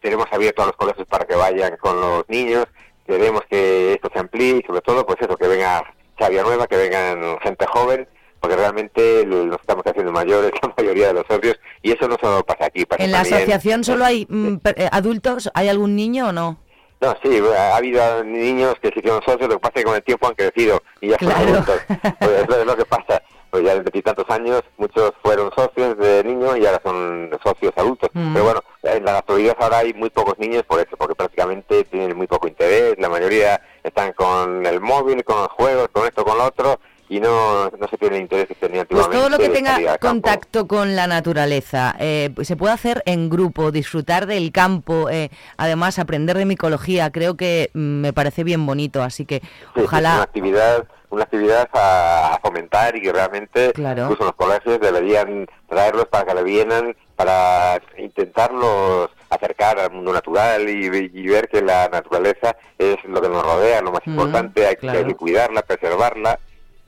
tenemos 0.00 0.26
abierto 0.30 0.62
a 0.62 0.66
los 0.66 0.76
colegios 0.76 1.06
para 1.08 1.26
que 1.26 1.34
vayan 1.34 1.76
con 1.76 2.00
los 2.00 2.26
niños, 2.28 2.64
queremos 3.08 3.42
que 3.50 3.94
esto 3.94 4.08
se 4.12 4.18
amplíe 4.20 4.60
y 4.62 4.66
sobre 4.66 4.80
todo 4.82 5.04
pues 5.06 5.18
eso, 5.20 5.36
que 5.36 5.48
venga 5.48 5.82
Xavia 6.18 6.42
Nueva, 6.42 6.66
que 6.66 6.76
vengan 6.76 7.38
gente 7.40 7.66
joven, 7.66 8.08
porque 8.40 8.56
realmente 8.56 9.24
lo- 9.26 9.46
nos 9.46 9.60
estamos 9.60 9.84
haciendo 9.86 10.12
mayores 10.12 10.52
la 10.62 10.72
mayoría 10.78 11.08
de 11.08 11.14
los 11.14 11.24
socios 11.28 11.58
y 11.82 11.92
eso 11.92 12.06
no 12.06 12.16
solo 12.20 12.44
pasa 12.44 12.66
aquí, 12.66 12.84
pasa 12.84 13.02
¿En 13.02 13.10
la 13.10 13.18
también- 13.18 13.34
asociación 13.36 13.84
solo 13.84 14.04
hay 14.04 14.26
mm, 14.30 14.56
eh, 14.76 14.88
adultos? 14.92 15.50
¿Hay 15.54 15.68
algún 15.68 15.96
niño 15.96 16.28
o 16.28 16.32
no? 16.32 16.58
No, 17.00 17.16
sí, 17.22 17.40
ha 17.56 17.76
habido 17.76 18.24
niños 18.24 18.74
que 18.82 18.88
se 18.88 18.98
hicieron 18.98 19.22
socios, 19.22 19.48
lo 19.48 19.54
que 19.54 19.60
pasa 19.60 19.72
es 19.76 19.80
que 19.82 19.84
con 19.84 19.94
el 19.94 20.02
tiempo 20.02 20.26
han 20.26 20.34
crecido 20.34 20.82
y 21.00 21.08
ya 21.10 21.16
son 21.20 21.30
adultos. 21.30 21.80
Pues 22.18 22.30
es 22.58 22.66
lo 22.66 22.76
que 22.76 22.84
pasa. 22.84 23.17
Pues 23.50 23.64
ya 23.64 23.76
de 23.76 24.02
tantos 24.02 24.28
años, 24.28 24.62
muchos 24.76 25.12
fueron 25.22 25.50
socios 25.54 25.96
de 25.96 26.22
niños 26.24 26.58
y 26.58 26.66
ahora 26.66 26.80
son 26.84 27.30
socios 27.42 27.72
adultos. 27.76 28.10
Mm. 28.12 28.32
Pero 28.34 28.44
bueno, 28.44 28.62
en 28.82 29.04
la 29.04 29.18
actualidad 29.18 29.56
ahora 29.58 29.78
hay 29.78 29.94
muy 29.94 30.10
pocos 30.10 30.38
niños 30.38 30.64
por 30.64 30.80
eso, 30.80 30.96
porque 30.96 31.14
prácticamente 31.14 31.84
tienen 31.84 32.16
muy 32.16 32.26
poco 32.26 32.46
interés, 32.46 32.94
la 32.98 33.08
mayoría 33.08 33.60
están 33.82 34.12
con 34.12 34.66
el 34.66 34.80
móvil, 34.80 35.24
con 35.24 35.38
los 35.38 35.52
juegos, 35.52 35.88
con 35.92 36.06
esto, 36.06 36.24
con 36.24 36.36
lo 36.36 36.44
otro, 36.44 36.78
y 37.08 37.20
no, 37.20 37.70
no 37.70 37.88
se 37.88 37.96
tiene 37.96 38.18
interés 38.18 38.48
que 38.48 38.54
tenían 38.54 38.86
Pues 38.86 39.08
todo 39.10 39.28
lo 39.30 39.38
que 39.38 39.48
tenga 39.48 39.96
contacto 39.98 40.66
con 40.68 40.94
la 40.94 41.06
naturaleza 41.06 41.94
eh, 41.98 42.30
se 42.42 42.56
puede 42.56 42.74
hacer 42.74 43.02
en 43.06 43.30
grupo, 43.30 43.70
disfrutar 43.70 44.26
del 44.26 44.52
campo, 44.52 45.08
eh, 45.10 45.30
además 45.56 45.98
aprender 45.98 46.36
de 46.36 46.44
micología, 46.44 47.10
creo 47.10 47.36
que 47.36 47.70
mm, 47.74 47.78
me 48.00 48.12
parece 48.12 48.44
bien 48.44 48.64
bonito, 48.66 49.02
así 49.02 49.24
que 49.24 49.40
Sí, 49.40 49.46
sí, 49.50 49.56
es 49.66 49.76
una 49.76 49.84
ojalá... 49.84 50.22
actividad 50.22 50.84
una 51.10 51.22
actividad 51.22 51.66
a, 51.72 52.38
fomentar 52.42 52.94
y 52.94 53.00
que 53.00 53.10
realmente 53.10 53.72
Claro. 53.72 54.02
incluso 54.02 54.24
los 54.24 54.34
colegios 54.34 54.78
deberían 54.78 55.46
traerlos 55.66 56.04
para 56.08 56.26
que 56.26 56.34
le 56.34 56.42
vienan 56.42 56.94
para 57.16 57.80
intentarlos 57.96 59.08
acercar 59.30 59.78
al 59.80 59.90
mundo 59.90 60.12
natural 60.12 60.68
y, 60.68 60.84
y 61.14 61.26
ver 61.28 61.48
que 61.48 61.62
la 61.62 61.88
naturaleza 61.88 62.54
es 62.76 62.96
lo 63.06 63.22
que 63.22 63.28
nos 63.30 63.42
rodea, 63.42 63.80
lo 63.80 63.92
más 63.92 64.02
Mm, 64.06 64.10
importante, 64.10 64.66
hay, 64.66 64.76
que- 64.76 64.90
hay 64.90 65.04
que 65.06 65.14
cuidarla, 65.14 65.62
preservarla 65.62 66.38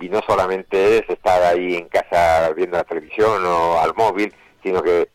y 0.01 0.09
no 0.09 0.21
solamente 0.27 0.99
es 0.99 1.09
estar 1.09 1.43
ahí 1.43 1.77
en 1.77 1.89
casa 1.89 2.51
viendo 2.57 2.77
la 2.77 2.85
televisión 2.85 3.45
o 3.47 3.79
al 3.81 3.95
móvil, 3.95 4.35
sino 4.63 4.83
que 4.83 5.09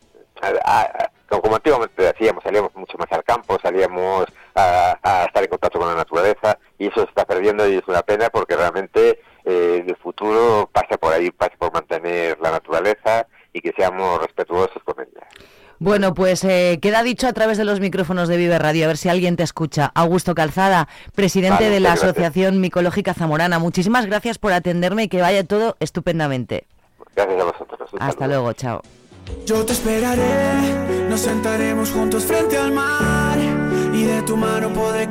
a- 0.64 1.10
como 1.28 1.56
antiguamente 1.56 2.08
hacíamos, 2.08 2.44
salíamos 2.44 2.74
mucho 2.76 2.96
más 2.98 3.10
al 3.10 3.24
campo, 3.24 3.58
salíamos 3.60 4.26
a, 4.54 4.96
a 5.02 5.24
estar 5.24 5.42
en 5.42 5.50
contacto 5.50 5.78
con 5.80 5.88
la 5.88 5.94
naturaleza 5.96 6.56
y 6.78 6.86
eso 6.86 7.00
se 7.02 7.08
está 7.08 7.24
perdiendo 7.24 7.66
y 7.68 7.74
es 7.76 7.88
una 7.88 8.02
pena 8.02 8.30
porque 8.30 8.54
realmente 8.56 9.20
eh, 9.44 9.84
el 9.86 9.96
futuro 9.96 10.70
pasa 10.72 10.96
por 10.98 11.12
ahí, 11.12 11.30
pasa 11.32 11.54
por 11.58 11.72
mantener 11.72 12.38
la 12.40 12.52
naturaleza 12.52 13.26
y 13.52 13.60
que 13.60 13.72
seamos 13.76 14.20
respetuosos 14.20 14.82
con 14.84 15.00
ella. 15.00 15.26
Bueno, 15.78 16.14
pues 16.14 16.42
eh, 16.44 16.78
queda 16.80 17.02
dicho 17.02 17.26
a 17.28 17.32
través 17.32 17.58
de 17.58 17.64
los 17.64 17.80
micrófonos 17.80 18.28
de 18.28 18.36
Vive 18.38 18.58
Radio, 18.58 18.84
a 18.84 18.88
ver 18.88 18.96
si 18.96 19.08
alguien 19.10 19.36
te 19.36 19.42
escucha. 19.42 19.92
Augusto 19.94 20.34
Calzada, 20.34 20.88
presidente 21.14 21.64
Vale, 21.64 21.70
de 21.74 21.80
la 21.80 21.90
gracias. 21.90 22.10
Asociación 22.10 22.60
Micológica 22.60 23.12
Zamorana. 23.14 23.58
Muchísimas 23.58 24.06
gracias 24.06 24.38
por 24.38 24.52
atenderme 24.52 25.04
y 25.04 25.08
que 25.08 25.20
vaya 25.20 25.44
todo 25.44 25.76
estupendamente. 25.80 26.66
Gracias 27.14 27.40
a 27.40 27.44
vosotros. 27.44 27.90
Hasta 27.98 28.18
saludo. 28.20 28.26
luego, 28.26 28.52
chao. 28.54 28.80
Yo 29.44 29.64
te 29.66 29.72
esperaré, 29.72 31.06
nos 31.10 31.20
sentaremos 31.20 31.90
juntos 31.90 32.24
frente 32.24 32.56
al 32.56 32.70
mar 32.72 33.36
y 33.92 34.04
de 34.04 34.22
tu 34.22 34.36
mano 34.36 34.72
podré 34.72 35.08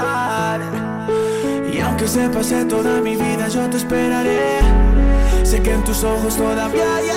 caminar. 0.00 0.60
Y 1.72 1.80
aunque 1.80 2.08
se 2.08 2.28
pase 2.30 2.64
toda 2.64 3.00
mi 3.00 3.14
vida, 3.16 3.48
yo 3.48 3.68
te 3.70 3.76
esperaré. 3.76 4.58
Sé 5.44 5.60
que 5.62 5.72
en 5.72 5.84
tus 5.84 6.02
ojos 6.04 6.36
todavía 6.36 6.96
hay 6.96 7.10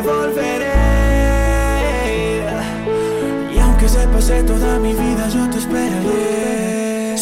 volveré. 0.00 0.72
Y 3.54 3.58
aunque 3.58 3.88
se 3.88 4.06
pase 4.08 4.42
toda 4.44 4.78
mi 4.78 4.92
vida, 4.92 5.28
yo 5.28 5.50
te 5.50 5.58
esperaré. 5.58 6.39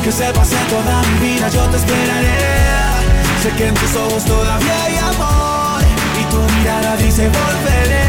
Aunque 0.00 0.12
se 0.12 0.32
pase 0.32 0.56
toda 0.70 1.02
mi 1.02 1.28
vida, 1.28 1.46
yo 1.50 1.62
te 1.66 1.76
esperaré. 1.76 2.38
Sé 3.42 3.50
que 3.50 3.66
en 3.68 3.74
tus 3.74 3.94
ojos 3.96 4.24
todavía 4.24 4.84
hay 4.84 4.96
amor 4.96 5.82
y 6.18 6.24
tu 6.32 6.38
mirada 6.54 6.96
dice 6.96 7.28
volveré. 7.28 8.08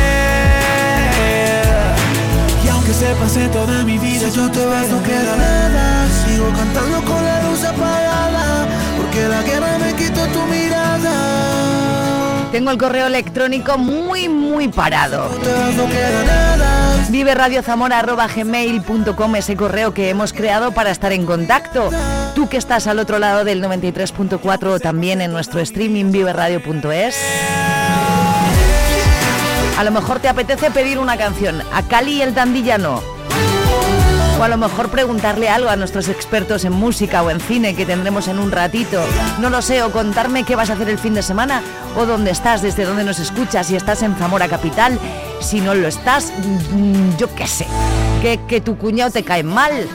Y 2.63 2.69
aunque 2.69 2.93
se 2.93 3.13
pase 3.15 3.45
toda 3.49 3.83
mi 3.83 3.97
vida, 3.97 4.29
si 4.29 4.37
yo 4.37 4.49
te 4.49 4.59
veo 4.59 4.87
no 4.87 5.03
queda 5.03 5.35
nada. 5.35 6.07
Sigo 6.25 6.47
cantando 6.55 7.01
con 7.03 7.25
la 7.25 7.41
luz 7.43 7.61
apagada, 7.65 8.67
porque 8.95 9.27
la 9.27 9.41
guerra 9.41 9.77
me 9.77 9.93
quitó 9.93 10.25
tu 10.27 10.45
mirada. 10.45 11.11
Tengo 12.53 12.71
el 12.71 12.77
correo 12.77 13.07
electrónico 13.07 13.77
muy, 13.77 14.29
muy 14.29 14.69
parado. 14.69 15.29
Vive 17.09 17.35
Radio 17.35 17.61
Zamora@gmail.com 17.61 19.35
ese 19.35 19.55
correo 19.55 19.93
que 19.93 20.09
hemos 20.09 20.33
creado 20.33 20.71
para 20.71 20.91
estar 20.91 21.11
en 21.11 21.25
contacto. 21.25 21.89
Tú 22.35 22.47
que 22.47 22.57
estás 22.57 22.87
al 22.87 22.99
otro 22.99 23.19
lado 23.19 23.43
del 23.43 23.61
93.4 23.61 24.71
o 24.71 24.79
también 24.79 25.21
en 25.21 25.31
nuestro 25.31 25.59
streaming 25.59 26.11
viveradio.es. 26.11 27.15
A 29.77 29.83
lo 29.83 29.91
mejor 29.91 30.19
te 30.19 30.29
apetece 30.29 30.71
pedir 30.71 30.99
una 30.99 31.17
canción. 31.17 31.61
A 31.73 31.81
Cali 31.83 32.13
y 32.13 32.21
el 32.21 32.33
Tandillano. 32.33 33.10
O 34.41 34.43
a 34.43 34.47
lo 34.47 34.57
mejor 34.57 34.89
preguntarle 34.89 35.49
algo 35.49 35.69
a 35.69 35.75
nuestros 35.75 36.09
expertos 36.09 36.65
en 36.65 36.73
música 36.73 37.21
o 37.21 37.29
en 37.29 37.39
cine 37.39 37.75
que 37.75 37.85
tendremos 37.85 38.27
en 38.27 38.39
un 38.39 38.51
ratito. 38.51 38.99
No 39.37 39.51
lo 39.51 39.61
sé, 39.61 39.83
o 39.83 39.91
contarme 39.91 40.45
qué 40.45 40.55
vas 40.55 40.71
a 40.71 40.73
hacer 40.73 40.89
el 40.89 40.97
fin 40.97 41.13
de 41.13 41.21
semana, 41.21 41.61
o 41.95 42.07
dónde 42.07 42.31
estás, 42.31 42.63
desde 42.63 42.85
dónde 42.85 43.03
nos 43.03 43.19
escuchas, 43.19 43.67
si 43.67 43.75
estás 43.75 44.01
en 44.01 44.15
Zamora 44.15 44.47
Capital, 44.47 44.97
si 45.41 45.61
no 45.61 45.75
lo 45.75 45.87
estás, 45.87 46.33
mm, 46.71 47.17
yo 47.19 47.31
qué 47.35 47.45
sé, 47.45 47.67
que, 48.23 48.39
que 48.47 48.61
tu 48.61 48.79
cuñado 48.79 49.11
te 49.11 49.23
cae 49.23 49.43
mal, 49.43 49.87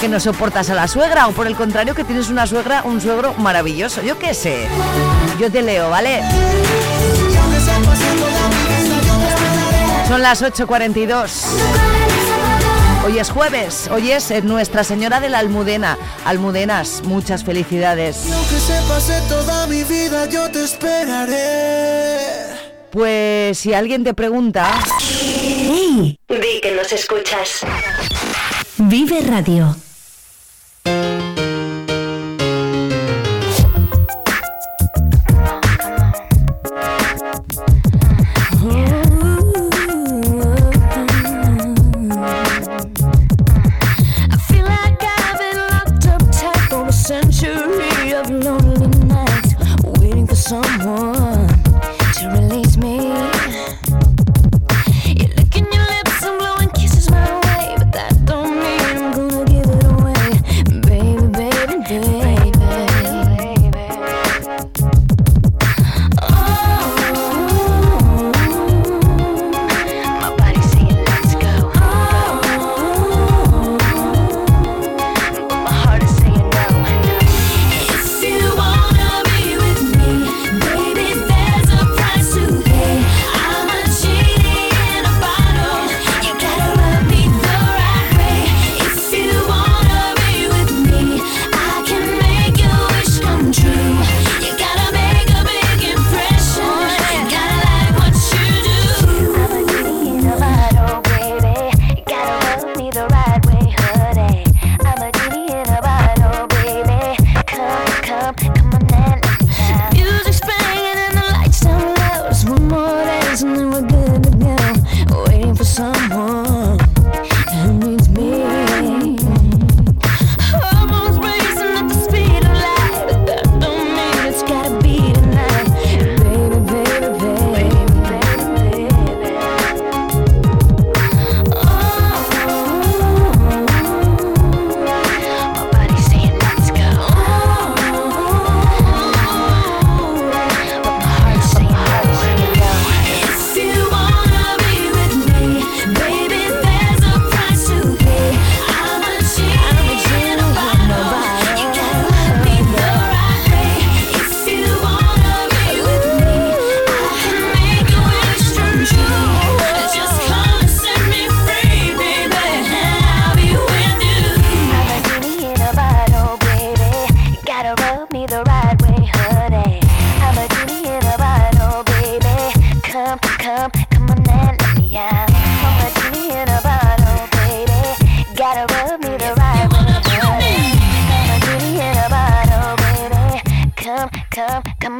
que 0.00 0.08
no 0.08 0.18
soportas 0.18 0.70
a 0.70 0.74
la 0.74 0.88
suegra, 0.88 1.28
o 1.28 1.32
por 1.32 1.46
el 1.46 1.56
contrario 1.56 1.94
que 1.94 2.04
tienes 2.04 2.30
una 2.30 2.46
suegra, 2.46 2.84
un 2.84 3.02
suegro 3.02 3.34
maravilloso, 3.34 4.00
yo 4.00 4.18
qué 4.18 4.32
sé. 4.32 4.66
Yo 5.38 5.52
te 5.52 5.60
leo, 5.60 5.90
¿vale? 5.90 6.22
Son 10.08 10.22
las 10.22 10.42
8.42. 10.42 12.09
Hoy 13.02 13.18
es 13.18 13.30
jueves, 13.30 13.88
hoy 13.90 14.10
es 14.10 14.30
eh, 14.30 14.42
Nuestra 14.42 14.84
Señora 14.84 15.20
de 15.20 15.30
la 15.30 15.38
Almudena. 15.38 15.96
Almudenas, 16.26 17.02
muchas 17.04 17.42
felicidades. 17.44 18.26
Y 18.28 18.32
aunque 18.32 18.60
se 18.60 18.78
pase 18.86 19.18
toda 19.26 19.66
mi 19.66 19.84
vida, 19.84 20.28
yo 20.28 20.50
te 20.50 20.62
esperaré. 20.62 22.18
Pues 22.90 23.58
si 23.58 23.72
alguien 23.72 24.04
te 24.04 24.12
pregunta... 24.12 24.70
¡Hey! 25.00 26.18
Di 26.28 26.60
que 26.60 26.72
nos 26.72 26.92
escuchas. 26.92 27.60
Vive 28.76 29.22
Radio. 29.22 29.74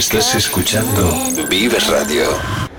Estás 0.00 0.34
escuchando 0.34 1.12
Vives 1.50 1.86
Radio. 1.88 2.69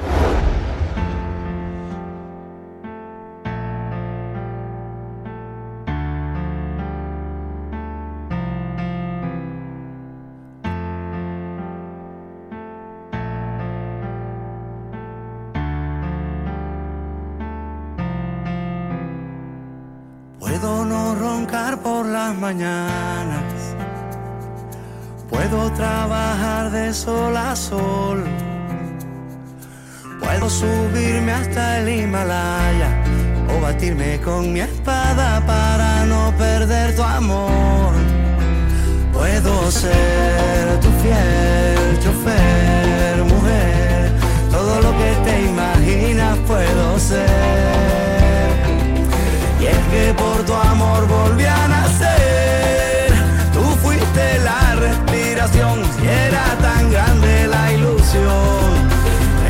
tu 50.45 50.53
amor 50.53 51.07
volví 51.07 51.45
a 51.45 51.67
nacer. 51.67 53.13
Tú 53.53 53.63
fuiste 53.83 54.39
la 54.39 54.75
respiración, 54.75 55.81
si 55.95 56.07
era 56.07 56.45
tan 56.61 56.91
grande 56.91 57.47
la 57.47 57.71
ilusión. 57.73 58.71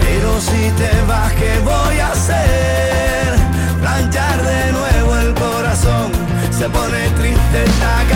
Pero 0.02 0.42
si 0.42 0.70
te 0.80 0.92
vas, 1.08 1.32
¿qué 1.34 1.60
voy 1.60 2.00
a 2.00 2.12
hacer? 2.12 3.36
Planchar 3.80 4.42
de 4.42 4.72
nuevo 4.72 5.16
el 5.18 5.34
corazón, 5.34 6.12
se 6.58 6.68
pone 6.70 7.10
triste 7.20 7.64
esta 7.66 8.11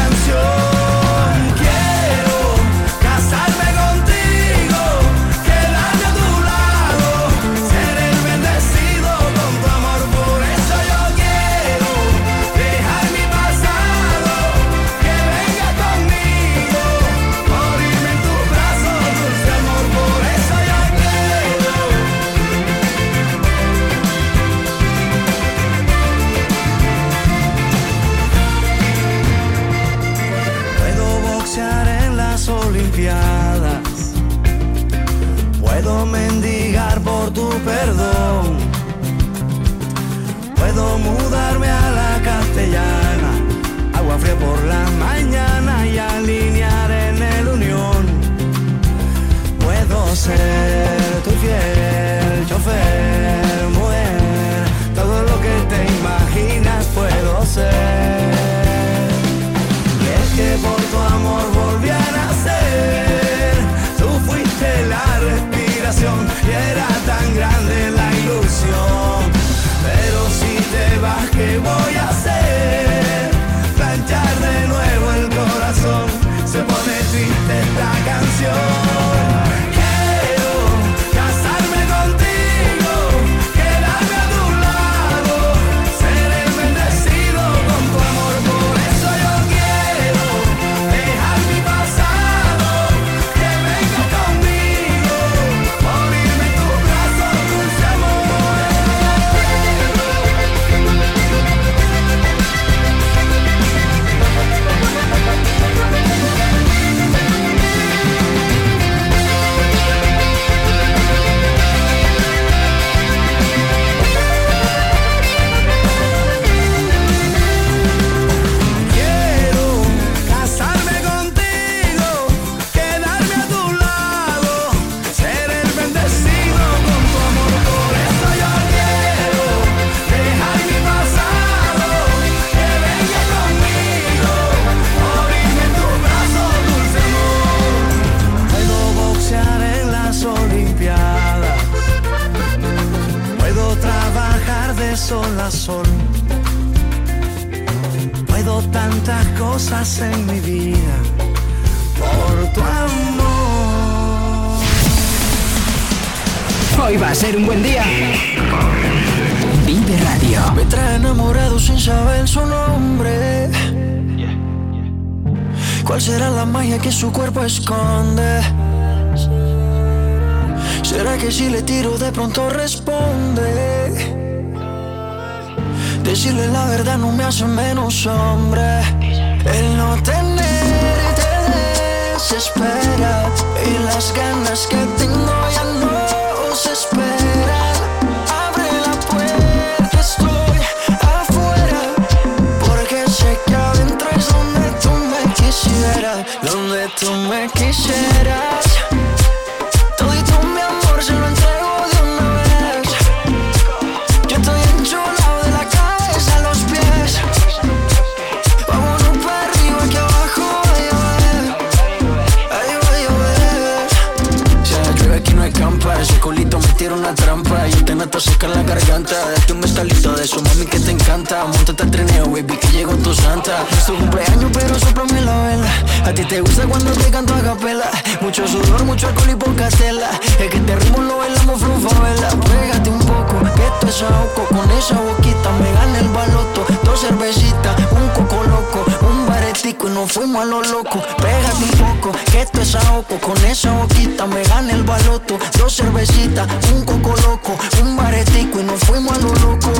santa. 223.55 223.75
Es 223.75 223.85
tu 223.85 223.97
cumpleaños, 223.97 224.51
pero 224.53 224.79
soplame 224.79 225.21
la 225.21 225.37
vela. 225.43 225.67
A 226.05 226.13
ti 226.13 226.23
te 226.25 226.41
gusta 226.41 226.65
cuando 226.67 226.91
te 226.91 227.09
canto 227.11 227.33
a 227.33 227.41
capela. 227.41 227.89
Mucho 228.21 228.47
sudor, 228.47 228.83
mucho 228.83 229.07
alcohol 229.07 229.29
y 229.31 229.35
poca 229.35 229.69
tela. 229.69 230.09
Es 230.39 230.49
que 230.49 230.57
este 230.57 230.75
ritmo 230.75 231.01
lo 231.01 231.17
bailamos 231.17 231.61
vela. 231.61 232.29
Pégate 232.29 232.89
un 232.89 232.99
poco, 232.99 233.39
que 233.55 233.65
esto 233.65 233.87
es. 233.87 234.05
Con 234.49 234.71
esa 234.71 234.95
boquita 234.99 235.51
me 235.59 235.71
gana 235.73 235.99
el 235.99 236.09
baloto. 236.09 236.65
Dos 236.83 237.01
cervecitas, 237.01 237.75
un 237.91 238.07
coco 238.09 238.43
loco, 238.43 238.85
un 239.07 239.27
baretico 239.27 239.87
y 239.87 239.91
nos 239.91 240.11
fuimos 240.11 240.41
a 240.41 240.45
lo 240.45 240.61
loco. 240.61 241.01
Pégate 241.17 241.63
un 241.63 242.01
poco, 242.01 242.17
que 242.31 242.41
esto 242.41 242.61
es. 242.61 242.77
Con 243.21 243.45
esa 243.45 243.71
boquita 243.71 244.25
me 244.27 244.43
gana 244.43 244.73
el 244.73 244.83
baloto. 244.83 245.37
Dos 245.57 245.75
cervecitas, 245.75 246.47
un 246.73 246.85
coco 246.85 247.15
loco, 247.21 247.57
un 247.81 247.95
baretico 247.95 248.59
y 248.59 248.63
nos 248.63 248.79
fuimos 248.81 249.17
a 249.17 249.21
lo 249.21 249.33
loco. 249.35 249.71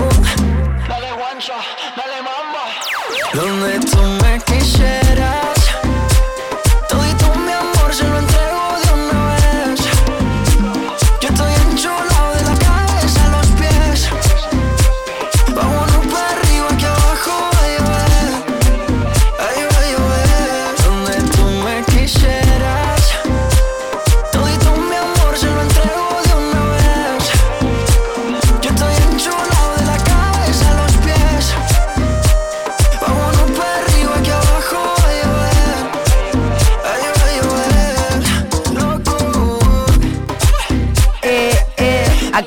Dale 0.88 1.13
guancha. 1.13 1.53
Donde 3.36 3.79
tú 3.79 4.01
me 4.23 4.39
quisieras, 4.45 5.34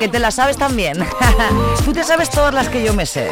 te 0.09 0.19
la 0.19 0.31
sabes 0.31 0.57
también. 0.57 0.97
Tú 1.85 1.93
te 1.93 2.03
sabes 2.03 2.29
todas 2.29 2.53
las 2.53 2.69
que 2.69 2.83
yo 2.83 2.93
me 2.93 3.05
sé. 3.05 3.31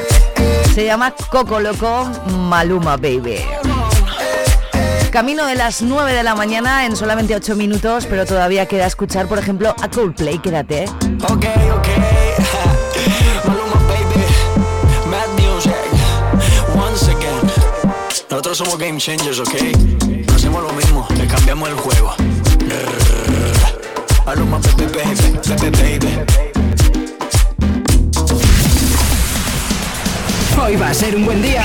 Se 0.74 0.86
llama 0.86 1.14
Coco 1.32 1.60
Loco 1.60 2.10
Maluma 2.38 2.98
Baby. 2.98 3.40
Camino 5.12 5.46
de 5.46 5.56
las 5.56 5.82
9 5.82 6.14
de 6.14 6.24
la 6.24 6.36
mañana 6.36 6.86
en 6.86 6.96
solamente 6.96 7.36
8 7.36 7.56
minutos, 7.56 8.06
pero 8.06 8.26
todavía 8.26 8.66
queda 8.68 8.86
escuchar, 8.86 9.28
por 9.28 9.40
ejemplo, 9.40 9.74
a 9.82 9.90
Coldplay. 9.90 10.38
Quédate. 10.40 10.86
Ok, 11.24 11.46
ok. 11.76 11.88
Maluma, 13.48 13.76
baby. 13.88 15.10
Mad 15.10 15.30
music. 15.42 15.74
Once 16.76 17.10
again. 17.10 17.52
Nosotros 18.30 18.58
somos 18.58 18.78
game 18.78 19.00
changers, 19.00 19.40
ok. 19.40 19.54
No 20.28 20.36
hacemos 20.36 20.62
lo 20.62 20.74
mismo, 20.74 21.08
le 21.18 21.26
cambiamos 21.26 21.70
el 21.70 21.76
juego. 21.76 22.14
Maluma, 24.26 24.60
baby, 24.60 24.86
baby, 24.94 25.40
baby, 25.48 26.00
baby. 26.00 26.47
Va 30.80 30.90
a 30.90 30.94
ser 30.94 31.16
un 31.16 31.26
buen 31.26 31.42
día. 31.42 31.64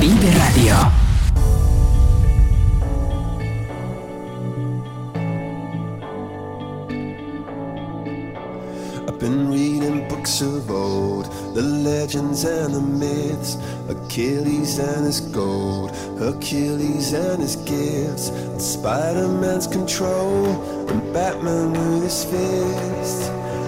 Vive 0.00 0.30
Radio. 0.34 0.74
I've 9.08 9.18
been 9.18 9.50
reading 9.50 10.06
books 10.08 10.42
of 10.42 10.70
old, 10.70 11.24
the 11.54 11.62
legends 11.62 12.44
and 12.44 12.74
the 12.74 12.80
myths, 12.80 13.56
Achilles 13.88 14.78
and 14.78 15.06
his 15.06 15.20
gold, 15.20 15.96
Hercules 16.18 17.14
and 17.14 17.40
his 17.40 17.56
gifts, 17.56 18.28
and 18.28 18.60
Spider-Man's 18.60 19.66
control, 19.66 20.46
and 20.88 21.12
Batman 21.14 21.72
with 21.72 22.04
his 22.04 22.24
fist. 22.24 23.41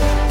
podcast. 0.00 0.27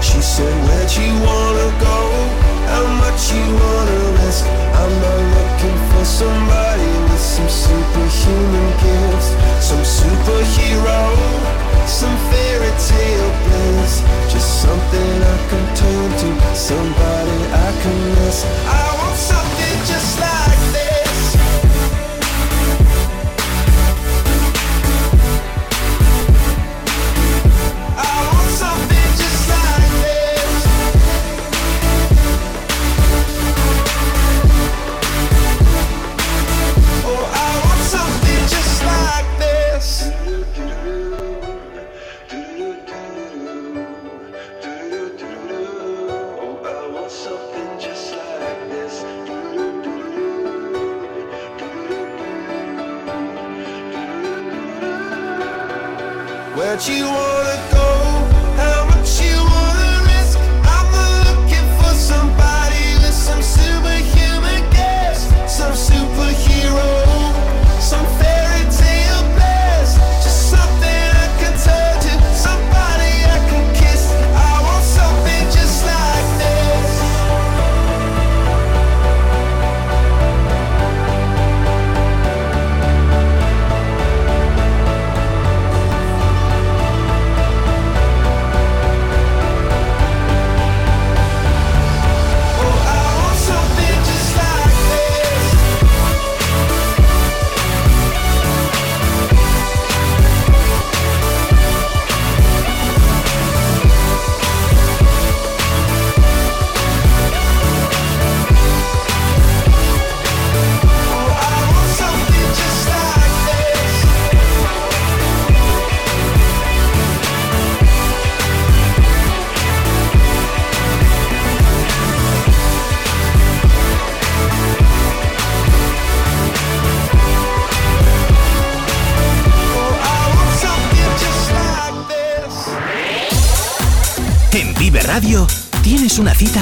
She 0.00 0.20
said, 0.20 0.52
Where'd 0.64 0.92
you 0.96 1.12
wanna 1.26 1.68
go? 1.78 1.98
How 2.72 2.86
much 3.02 3.32
you 3.32 3.44
wanna 3.62 3.98
risk? 4.22 4.44
I'm 4.80 4.92
not 5.04 5.20
looking 5.36 5.78
for 5.90 6.04
somebody 6.04 6.90
with 7.10 7.20
some 7.20 7.48
superhuman 7.48 8.68
gifts, 8.82 9.28
some 9.60 9.84
superhero, 9.84 11.02
some 11.86 12.16
fairy 12.30 12.72
tale 12.78 13.30
bliss. 13.44 14.02
Just 14.32 14.62
something 14.62 15.17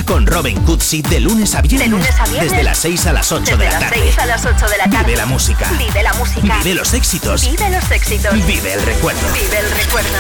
con 0.07 0.27
Robin 0.27 0.63
Cutsi 0.63 1.03
de 1.03 1.21
lunes 1.21 1.55
a 1.55 1.61
viernes. 1.61 1.83
De 1.83 1.89
lunes 1.89 2.19
a 2.19 2.25
viernes. 2.25 2.51
Desde 2.51 2.63
las 2.63 2.79
6 2.79 3.07
a 3.07 3.13
las 3.13 3.31
8 3.33 3.45
Desde 3.45 3.57
de 3.59 3.65
la 3.65 3.73
las 3.73 3.81
tarde. 3.91 4.01
6 4.05 4.19
a 4.19 4.27
las 4.27 4.47
8 4.47 4.69
de 4.69 4.79
la 4.79 4.85
tarde. 4.85 5.05
Vive 5.05 5.17
la 5.17 5.27
música. 5.27 5.71
Vive 5.77 6.03
la 6.03 6.15
música. 6.15 6.57
Vive 6.59 6.75
los 6.75 6.95
éxitos. 6.95 7.43
Vive 7.43 7.69
los 7.71 7.91
éxitos. 7.91 8.47
Vive 8.47 8.73
el 8.73 8.83
recuerdo. 8.83 9.21
Vive 9.33 9.59
el 9.59 9.71
recuerdo. 9.71 10.19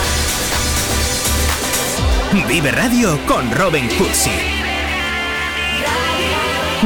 Vive 2.48 2.70
Radio 2.72 3.18
con 3.26 3.50
Robin 3.52 3.88
Cutsi. 3.96 4.32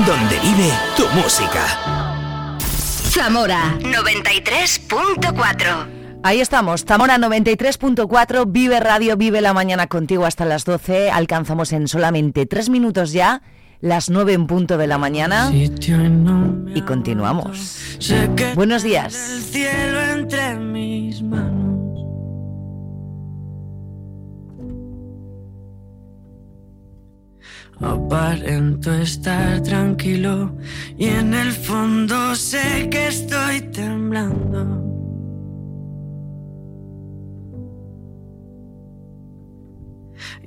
Donde 0.07 0.39
vive 0.39 0.73
tu 0.97 1.09
música. 1.09 2.59
Zamora 3.11 3.75
93.4. 3.81 6.00
Ahí 6.23 6.41
estamos, 6.41 6.85
Zamora 6.85 7.17
93.4, 7.17 8.45
Vive 8.47 8.79
Radio, 8.79 9.17
Vive 9.17 9.41
la 9.41 9.55
Mañana 9.55 9.87
contigo 9.87 10.27
hasta 10.27 10.45
las 10.45 10.67
12. 10.67 11.11
Alcanzamos 11.11 11.73
en 11.73 11.89
solamente 11.89 12.45
tres 12.45 12.69
minutos 12.69 13.13
ya 13.13 13.41
las 13.81 14.11
9 14.11 14.35
en 14.35 14.47
punto 14.47 14.77
de 14.77 14.87
la 14.87 14.99
mañana 14.99 15.51
y 15.51 16.83
continuamos. 16.83 17.99
Buenos 18.55 18.83
días. 18.83 19.15
el 19.15 19.43
cielo 19.43 20.01
entre 20.03 20.57
mis 20.57 21.23
manos. 21.23 21.71
Aparento 27.81 28.93
estar 28.93 29.63
tranquilo 29.63 30.55
y 30.99 31.07
en 31.07 31.33
el 31.33 31.53
fondo 31.53 32.35
sé 32.35 32.91
que 32.91 33.09
estoy 33.09 33.63
temblando. 33.73 34.90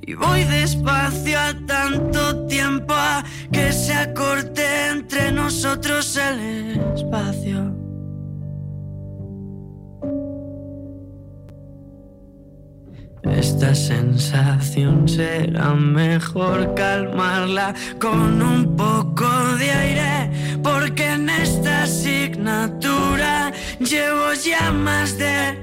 Y 0.06 0.14
voy 0.14 0.44
despacio 0.44 1.38
a 1.38 1.54
tanto 1.66 2.46
tiempo 2.46 2.92
a 2.92 3.24
que 3.50 3.72
se 3.72 3.94
acorte 3.94 4.62
entre 4.90 5.32
nosotros 5.32 6.18
el 6.18 6.78
espacio. 6.94 7.74
Esta 13.22 13.74
sensación 13.74 15.08
será 15.08 15.72
mejor 15.72 16.74
calmarla 16.74 17.74
con 17.98 18.42
un 18.42 18.76
poco 18.76 19.26
de 19.56 19.70
aire, 19.70 20.58
porque 20.62 21.12
en 21.12 21.30
esta 21.30 21.84
asignatura 21.84 23.52
llevo 23.80 24.34
ya 24.34 24.70
más 24.70 25.16
de 25.16 25.56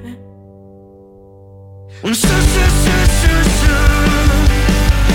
un 2.02 2.14
su 2.16 2.26
su 2.26 2.26
su 2.26 4.31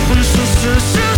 su 0.07 0.23
su 0.23 0.69
un 0.69 0.79
su 0.79 1.16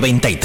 91 0.00 0.35